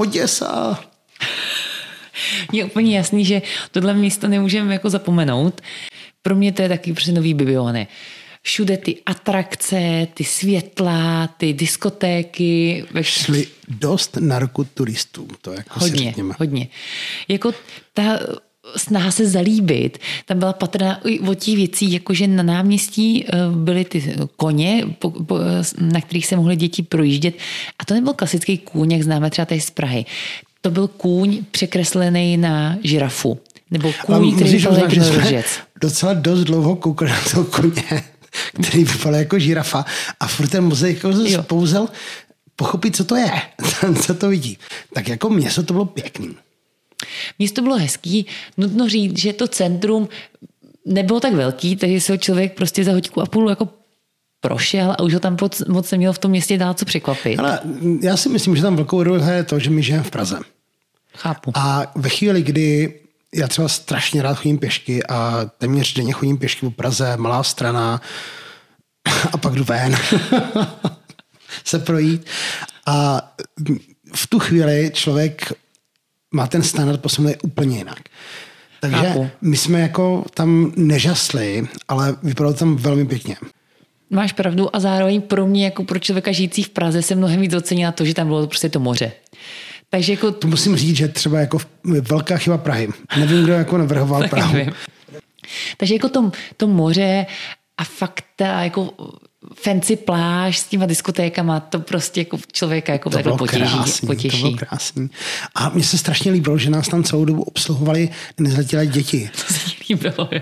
Oděsa. 0.01 0.85
Je 2.53 2.65
úplně 2.65 2.97
jasný, 2.97 3.25
že 3.25 3.43
tohle 3.71 3.95
místo 3.95 4.29
nemůžeme 4.29 4.73
jako 4.73 4.91
zapomenout. 4.91 5.61
Pro 6.23 6.35
mě 6.35 6.53
to 6.53 6.63
je 6.63 6.69
taky 6.69 6.93
prostě 6.93 7.13
nový 7.13 7.35
bibiony. 7.35 7.87
Všude 8.43 8.77
ty 8.77 8.97
atrakce, 9.07 10.07
ty 10.15 10.25
světla, 10.25 11.27
ty 11.27 11.53
diskotéky. 11.53 12.85
Šli 13.01 13.47
dost 13.69 14.17
narkoturistů, 14.21 15.29
to 15.43 15.53
jako 15.53 15.81
si 15.81 15.85
Hodně, 15.91 16.05
řekněme. 16.05 16.35
hodně. 16.39 16.69
Jako 17.29 17.53
ta 17.95 18.19
snaha 18.77 19.11
se 19.11 19.27
zalíbit, 19.27 19.99
tam 20.27 20.39
byla 20.39 20.53
patrná 20.53 21.01
i 21.05 21.21
od 21.21 21.39
těch 21.39 21.57
věcí, 21.57 21.93
jakože 21.93 22.27
na 22.27 22.43
náměstí 22.43 23.25
eh, 23.25 23.33
byly 23.55 23.85
ty 23.85 24.15
koně, 24.37 24.85
po, 24.99 25.13
na 25.81 26.01
kterých 26.01 26.27
se 26.27 26.37
mohly 26.37 26.57
děti 26.57 26.83
projíždět. 26.83 27.35
A 27.79 27.85
to 27.85 27.95
nebyl 27.95 28.13
klasický 28.13 28.59
kůň, 28.59 28.93
jak 28.93 29.03
známe 29.03 29.31
třeba 29.31 29.47
tady 29.47 29.61
z 29.61 29.71
Prahy. 29.71 30.05
To 30.61 30.71
byl 30.71 30.89
kůň 30.89 31.39
překreslený 31.51 32.37
na 32.37 32.77
žirafu. 32.85 33.39
Nebo 33.71 33.93
kůň, 34.07 34.35
který 34.35 34.59
byl 34.59 34.71
uznat, 34.71 34.83
jak 34.83 34.91
že 34.93 35.01
jsme 35.01 35.07
jednorožec. 35.07 35.47
docela 35.81 36.15
dost 36.15 36.41
dlouho 36.41 36.77
koukali 36.77 37.11
na 37.11 37.21
toho 37.33 37.45
koně, 37.45 38.03
který 38.63 38.85
vypadal 38.85 39.21
jako 39.21 39.39
žirafa 39.39 39.85
a 40.21 40.27
furt 40.27 40.49
ten 40.49 40.65
mozek 40.65 40.97
jako 41.05 41.13
spouzel 41.43 41.89
pochopit, 42.57 42.97
co 42.97 43.05
to 43.05 43.17
je, 43.17 43.33
co 44.03 44.15
to 44.15 44.29
vidí. 44.29 44.59
Tak 44.95 45.09
jako 45.09 45.31
město 45.31 45.63
to 45.63 45.73
bylo 45.73 45.85
pěkný. 45.85 46.35
Město 47.39 47.63
bylo 47.63 47.77
hezký, 47.79 48.27
nutno 48.57 48.89
říct, 48.89 49.19
že 49.19 49.33
to 49.33 49.49
centrum 49.49 50.09
nebylo 50.87 51.21
tak 51.21 51.33
velký, 51.33 51.77
takže 51.77 52.01
se 52.01 52.13
ho 52.13 52.17
člověk 52.17 52.55
prostě 52.55 52.85
za 52.85 52.93
hoďku 52.93 53.21
a 53.21 53.27
půl 53.27 53.51
jako 53.51 53.69
prošel 54.41 54.91
a 54.91 55.03
už 55.03 55.15
ho 55.15 55.21
tam 55.21 55.37
moc, 55.69 55.91
neměl 55.91 56.13
v 56.13 56.19
tom 56.19 56.31
městě 56.31 56.59
dál 56.59 56.75
co 56.75 56.85
překvapit. 56.85 57.39
Ale 57.39 57.61
já 58.03 58.17
si 58.17 58.29
myslím, 58.29 58.57
že 58.57 58.63
tam 58.63 58.77
velkou 58.77 59.03
roli 59.03 59.23
hraje 59.23 59.45
to, 59.45 59.59
že 59.59 59.71
my 59.71 59.83
žijeme 59.83 60.05
v 60.05 60.11
Praze. 60.11 60.39
Chápu. 61.17 61.53
A 61.55 61.93
ve 61.95 62.09
chvíli, 62.09 62.43
kdy 62.43 62.95
já 63.35 63.49
třeba 63.49 63.69
strašně 63.69 64.23
rád 64.23 64.35
chodím 64.35 64.59
pěšky 64.59 65.07
a 65.07 65.51
téměř 65.59 65.95
denně 65.95 66.13
chodím 66.13 66.39
pěšky 66.39 66.67
po 66.67 66.71
Praze, 66.71 67.17
malá 67.17 67.43
strana 67.43 68.01
a 69.33 69.37
pak 69.37 69.55
jdu 69.55 69.65
ven 69.65 69.97
se 71.65 71.79
projít. 71.79 72.27
A 72.87 73.23
v 74.15 74.27
tu 74.27 74.39
chvíli 74.39 74.91
člověk 74.95 75.53
má 76.35 76.47
ten 76.47 76.63
standard 76.63 77.01
posunout 77.01 77.35
úplně 77.43 77.79
jinak. 77.79 77.99
Takže 78.81 78.97
Chápu. 78.97 79.31
my 79.41 79.57
jsme 79.57 79.81
jako 79.81 80.25
tam 80.35 80.73
nežasli, 80.77 81.69
ale 81.89 82.17
vypadalo 82.23 82.55
tam 82.55 82.77
velmi 82.77 83.07
pěkně. 83.07 83.37
Máš 84.11 84.33
pravdu 84.33 84.77
a 84.77 84.81
zároveň 84.81 85.21
pro 85.23 85.47
mě, 85.47 85.65
jako 85.65 85.85
pro 85.85 85.99
člověka 85.99 86.33
žijící 86.33 86.63
v 86.63 86.69
Praze, 86.69 87.03
se 87.03 87.15
mnohem 87.15 87.41
víc 87.41 87.55
ocenila 87.55 87.93
to, 87.93 88.05
že 88.05 88.15
tam 88.15 88.27
bylo 88.27 88.47
prostě 88.47 88.69
to 88.69 88.81
moře. 88.81 89.13
Takže 89.91 90.13
jako 90.13 90.31
To 90.33 90.47
musím 90.49 90.77
říct, 90.77 90.97
že 90.97 91.09
třeba 91.09 91.41
jako 91.41 91.59
velká 91.85 92.37
chyba 92.37 92.59
Prahy. 92.59 92.89
Nevím, 93.19 93.43
kdo 93.45 93.53
jako 93.53 93.79
navrhoval 93.79 94.29
Prahu. 94.29 94.53
nevím. 94.55 94.73
Takže 95.77 95.95
jako 95.95 96.09
to, 96.09 96.31
to 96.57 96.67
moře 96.67 97.27
a 97.79 97.85
fakt 97.85 98.25
ta 98.37 98.63
jako 98.63 98.91
fancy 99.55 99.97
pláž 99.97 100.59
s 100.59 100.67
těma 100.67 100.87
diskotékama, 100.87 101.61
to 101.61 101.81
prostě 101.81 102.21
jako 102.21 102.39
člověka 102.53 102.93
jako 102.93 103.11
To 103.11 103.19
bylo 103.19 103.37
potěší. 103.37 103.61
krásný, 103.61 104.01
to 104.01 104.07
potěší. 104.07 104.41
bylo 104.41 104.57
krásný. 104.57 105.11
A 105.55 105.69
mně 105.69 105.85
se 105.85 105.99
strašně 105.99 106.33
líbilo, 106.33 106.59
že 106.59 106.71
nás 106.71 106.89
tam 106.89 107.05
celou 107.05 107.25
dobu 107.25 107.43
obsluhovali 107.43 108.09
nezletilé 108.41 108.87
děti. 108.87 109.31
To 109.47 109.55
se 109.55 109.61
líbilo, 109.91 110.29
jo. 110.33 110.41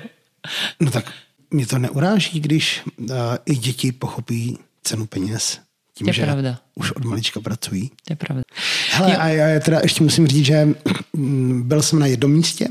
No 0.81 0.91
tak 0.91 1.13
mě 1.51 1.67
to 1.67 1.79
neuráží, 1.79 2.41
když 2.41 2.83
uh, 2.97 3.07
i 3.47 3.57
děti 3.57 3.93
pochopí 3.93 4.59
cenu 4.83 5.07
peněz. 5.07 5.59
Tím, 5.95 6.05
To 6.05 6.09
je 6.09 6.15
že 6.15 6.23
pravda. 6.25 6.59
už 6.75 6.93
od 6.93 7.05
malička 7.05 7.41
pracují. 7.41 7.89
To 7.89 8.13
je 8.13 8.17
pravda. 8.17 8.43
Hele, 8.91 9.17
a 9.17 9.29
já 9.29 9.61
teda 9.61 9.81
ještě 9.83 10.03
musím 10.05 10.27
říct, 10.29 10.45
že 10.47 10.69
mm, 11.13 11.63
byl 11.69 11.83
jsem 11.83 11.99
na 11.99 12.07
jednom 12.07 12.31
místě 12.33 12.69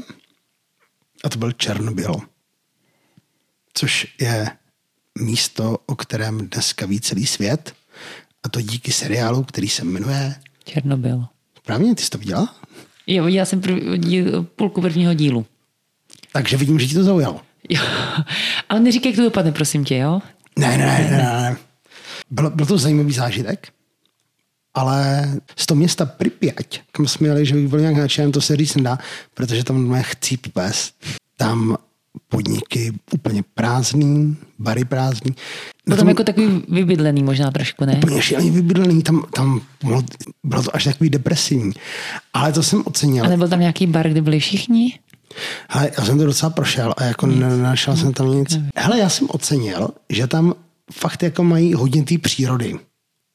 a 1.24 1.30
to 1.30 1.38
byl 1.38 1.52
Černobyl. 1.52 2.16
Což 3.74 4.08
je 4.22 4.50
místo, 5.22 5.78
o 5.86 5.96
kterém 5.96 6.48
dneska 6.48 6.86
ví 6.86 7.02
celý 7.02 7.28
svět. 7.28 7.74
A 8.44 8.50
to 8.50 8.62
díky 8.62 8.92
seriálu, 8.92 9.44
který 9.44 9.70
se 9.70 9.84
jmenuje... 9.84 10.36
Černobyl. 10.64 11.26
Správně, 11.58 11.96
ty 11.96 12.04
jsi 12.04 12.10
to 12.10 12.18
viděla? 12.18 12.56
Jo, 13.08 13.24
viděla 13.24 13.46
jsem 13.46 13.62
prv, 13.62 13.98
díl, 13.98 14.44
půlku 14.44 14.82
prvního 14.82 15.14
dílu. 15.14 15.46
Takže 16.32 16.58
vidím, 16.58 16.80
že 16.80 16.88
ti 16.88 16.94
to 16.94 17.04
zaujalo. 17.04 17.42
Jo. 17.70 17.82
Ale 18.70 18.80
neříkej, 18.80 19.10
jak 19.10 19.16
to 19.16 19.24
dopadne, 19.24 19.52
prosím 19.52 19.86
tě, 19.86 19.98
jo? 19.98 20.22
Ne, 20.60 20.78
ne, 20.78 20.86
ne, 20.86 21.08
ne. 21.12 21.18
ne. 21.18 21.58
Byl, 22.30 22.50
byl 22.50 22.66
to 22.66 22.78
zajímavý 22.78 23.14
zážitek 23.14 23.72
ale 24.78 25.28
z 25.56 25.66
toho 25.66 25.78
města 25.78 26.06
Pripyat, 26.06 26.66
kam 26.92 27.08
jsme 27.08 27.28
jeli, 27.28 27.46
že 27.46 27.56
bych 27.56 27.68
byl 27.68 27.80
nějak 27.80 27.96
nadšen, 27.96 28.32
to 28.32 28.42
se 28.42 28.56
říct 28.56 28.76
nedá, 28.76 28.98
protože 29.34 29.64
tam 29.64 29.86
máme 29.88 30.04
chcíp 30.04 30.48
pes. 30.54 30.92
Tam 31.38 31.78
podniky 32.30 32.94
úplně 33.14 33.44
prázdný, 33.54 34.38
bary 34.60 34.86
prázdný. 34.86 35.32
Na 35.88 35.96
Potom 35.96 35.98
tom 35.98 36.10
jako 36.10 36.24
takový 36.24 36.64
vybydlený 36.70 37.24
možná 37.24 37.52
trošku, 37.52 37.86
ne? 37.86 37.96
úplně 38.04 38.22
šíleně 38.22 38.52
vybydlený, 38.52 39.04
tam, 39.04 39.24
tam 39.36 39.62
bylo, 39.84 40.04
bylo 40.44 40.64
to 40.64 40.76
až 40.76 40.84
takový 40.84 41.10
depresivní. 41.10 41.72
Ale 42.34 42.52
to 42.54 42.64
jsem 42.64 42.84
ocenil. 42.86 43.26
A 43.26 43.28
nebyl 43.28 43.48
tam 43.48 43.60
nějaký 43.60 43.88
bar, 43.88 44.10
kde 44.10 44.22
byli 44.22 44.40
všichni? 44.40 45.00
Hele, 45.70 45.92
já 45.98 46.06
jsem 46.06 46.18
to 46.18 46.26
docela 46.26 46.50
prošel 46.50 46.94
a 46.98 47.04
jako 47.04 47.28
nenašel 47.28 47.98
jsem 47.98 48.14
tam 48.14 48.32
nic. 48.32 48.60
Hele, 48.76 49.00
já 49.00 49.10
jsem 49.10 49.28
ocenil, 49.30 49.88
že 50.10 50.28
tam 50.28 50.54
fakt 50.94 51.24
jako 51.24 51.44
mají 51.44 51.74
hodně 51.74 52.04
té 52.04 52.18
přírody. 52.18 52.80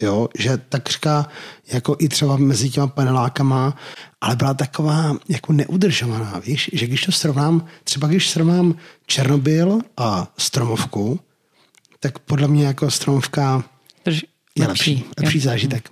Jo, 0.03 0.28
že 0.38 0.57
takřka 0.68 1.26
jako 1.72 1.97
i 1.99 2.09
třeba 2.09 2.36
mezi 2.36 2.70
těma 2.70 2.86
panelákama, 2.86 3.76
ale 4.20 4.36
byla 4.36 4.55
taková 4.55 5.16
jako 5.28 5.53
neudržovaná, 5.53 6.38
víš, 6.47 6.70
že 6.72 6.86
když 6.86 7.03
to 7.03 7.12
srovnám, 7.12 7.64
třeba 7.84 8.09
když 8.09 8.30
srovnám 8.30 8.74
Černobyl 9.07 9.78
a 9.97 10.32
Stromovku, 10.38 11.20
tak 12.01 12.18
podle 12.18 12.49
mě 12.49 12.66
jako 12.66 12.90
Stromovka 12.90 13.64
Drž, 14.05 14.24
je 14.59 14.66
lepší, 14.66 15.05
lepší 15.18 15.38
jo. 15.38 15.45
zážitek. 15.45 15.90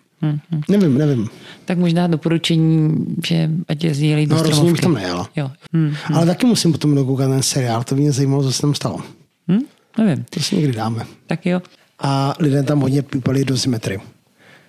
Nevím, 0.68 0.98
nevím. 0.98 1.28
Tak 1.64 1.78
možná 1.78 2.06
doporučení, 2.06 3.06
že 3.26 3.50
ať 3.68 3.84
jezdí 3.84 4.26
do 4.26 4.36
No, 4.36 4.42
rozhodně 4.42 4.72
bych 4.72 4.80
tam 4.80 4.94
nejel. 4.94 5.26
Jo. 5.36 5.50
Hm, 5.76 5.94
Ale 6.14 6.26
taky 6.26 6.46
musím 6.46 6.72
potom 6.72 6.94
dokoukat 6.94 7.30
ten 7.30 7.42
seriál, 7.42 7.84
to 7.84 7.96
mě 7.96 8.12
zajímalo, 8.12 8.42
co 8.42 8.52
se 8.52 8.62
tam 8.62 8.74
stalo. 8.74 9.00
hm, 9.48 9.58
nevím. 9.98 10.24
To 10.30 10.40
si 10.40 10.56
někdy 10.56 10.72
dáme. 10.72 11.06
Tak 11.26 11.46
jo. 11.46 11.60
A 12.00 12.34
lidé 12.38 12.62
tam 12.62 12.80
hodně 12.80 13.02
pípali 13.02 13.44
dozimetry. 13.44 14.00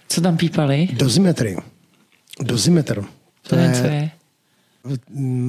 Co 0.09 0.21
tam 0.21 0.37
pípali? 0.37 0.89
Dozimetry. 0.93 1.57
Dozimetr. 2.41 3.03
To 3.47 3.55
nevím, 3.55 3.73
co 3.81 3.83
je. 3.87 4.11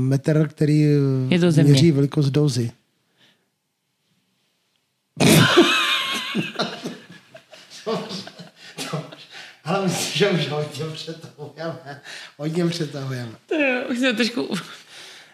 metr, 0.09 0.49
který 0.49 0.81
Je 1.29 1.39
do 1.39 1.53
země. 1.53 1.73
měří 1.73 1.93
velikost 1.93 2.31
dozy. 2.31 2.71
Ale 9.65 9.85
myslím, 9.85 10.13
že 10.19 10.31
už 10.31 10.49
hodně 10.49 10.85
přetahujeme. 10.95 12.01
Hodně 12.37 12.67
přetahujeme. 12.67 13.31
To 13.47 13.55
jo, 13.55 13.83
už 13.91 13.99
jsem 13.99 14.17
trošku... 14.17 14.49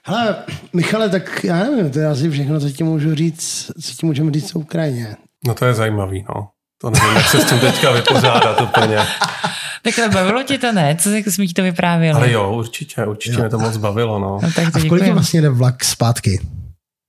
Hele, 0.04 0.36
Michale, 0.72 1.08
tak 1.08 1.44
já 1.44 1.64
nevím, 1.64 1.90
to 1.90 1.98
je 1.98 2.06
asi 2.06 2.30
všechno, 2.30 2.60
co 2.60 2.70
ti 2.70 2.84
můžu 2.84 3.14
říct, 3.14 3.70
co 3.82 3.92
ti 3.94 4.06
můžeme 4.06 4.32
říct 4.32 4.54
o 4.56 4.58
Ukrajině. 4.58 5.16
No 5.46 5.54
to 5.54 5.64
je 5.64 5.74
zajímavý, 5.74 6.24
no. 6.28 6.48
To 6.80 6.90
nevím, 6.90 7.16
jak 7.16 7.28
se 7.28 7.40
s 7.40 7.44
tím 7.44 7.58
teďka 7.58 7.90
vypořádat 7.90 8.60
úplně. 8.60 8.98
Takhle 9.82 10.08
bavilo 10.08 10.42
tě 10.42 10.58
to, 10.58 10.72
ne? 10.72 10.96
Co 10.96 11.10
jsme 11.10 11.46
ti 11.46 11.52
to 11.52 11.62
vyprávěli? 11.62 12.16
Ale 12.16 12.32
jo, 12.32 12.52
určitě, 12.52 13.06
určitě 13.06 13.36
mě 13.36 13.48
to 13.48 13.58
moc 13.58 13.76
bavilo, 13.76 14.18
no. 14.18 14.38
No, 14.42 14.52
tak 14.52 14.72
to 14.72 14.78
A 14.78 14.80
v 14.80 14.88
kolik 14.88 15.12
vlastně 15.12 15.40
jde 15.40 15.48
vlak 15.48 15.84
zpátky? 15.84 16.40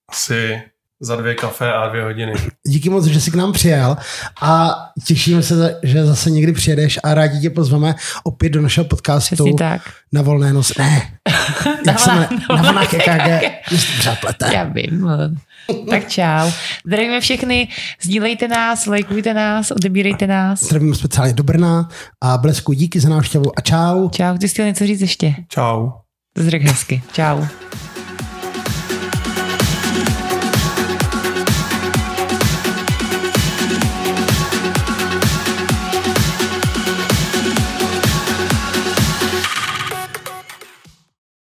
Asi 0.10 0.62
za 1.02 1.16
dvě 1.16 1.36
kafe 1.36 1.74
a 1.74 1.90
dvě 1.90 2.04
hodiny. 2.04 2.34
Díky 2.68 2.90
moc, 2.90 3.06
že 3.06 3.22
jsi 3.22 3.32
k 3.32 3.36
nám 3.36 3.54
přijel 3.54 3.98
a 4.42 4.76
těšíme 5.06 5.44
se, 5.44 5.80
že 5.84 6.06
zase 6.06 6.30
někdy 6.30 6.54
přijedeš 6.54 7.00
a 7.04 7.14
rádi 7.14 7.40
tě 7.40 7.50
pozveme 7.50 7.96
opět 8.24 8.50
do 8.50 8.62
našeho 8.62 8.86
podcastu 8.86 9.36
Přesně 9.36 9.54
tak. 9.54 9.82
na 10.14 10.22
volné 10.22 10.54
nos. 10.54 10.78
Ne, 10.78 11.18
jak 11.88 12.00
se 12.00 12.12
jmenuje? 12.12 12.30
na 12.50 12.62
vlnách 12.62 12.88
KKG. 12.88 13.72
Mě 13.72 13.80
se 13.80 13.88
to 13.88 13.94
pořád 13.98 14.20
plete. 14.20 14.52
Já 14.54 14.64
vím. 14.64 15.08
Tak 15.90 16.08
čau. 16.08 16.52
Zdravíme 16.86 17.22
všechny, 17.22 17.68
sdílejte 18.02 18.48
nás, 18.48 18.86
lajkujte 18.86 19.34
nás, 19.34 19.72
odebírejte 19.72 20.28
nás. 20.28 20.64
Zdravíme 20.64 20.96
speciálně 20.96 21.34
do 21.34 21.44
Brna 21.44 21.90
a 22.24 22.38
Blesku 22.38 22.74
díky 22.74 23.00
za 23.00 23.10
návštěvu 23.10 23.52
a 23.58 23.62
čau. 23.62 24.10
Čau, 24.10 24.38
ty 24.38 24.48
jsi 24.48 24.54
chtěl 24.54 24.66
něco 24.66 24.86
říct 24.86 25.02
ještě? 25.02 25.36
Čau. 25.48 25.90
To 26.34 26.44
jsi 26.44 26.50
řekl 26.50 26.68
hezky. 26.68 27.02
Čau. 27.14 27.46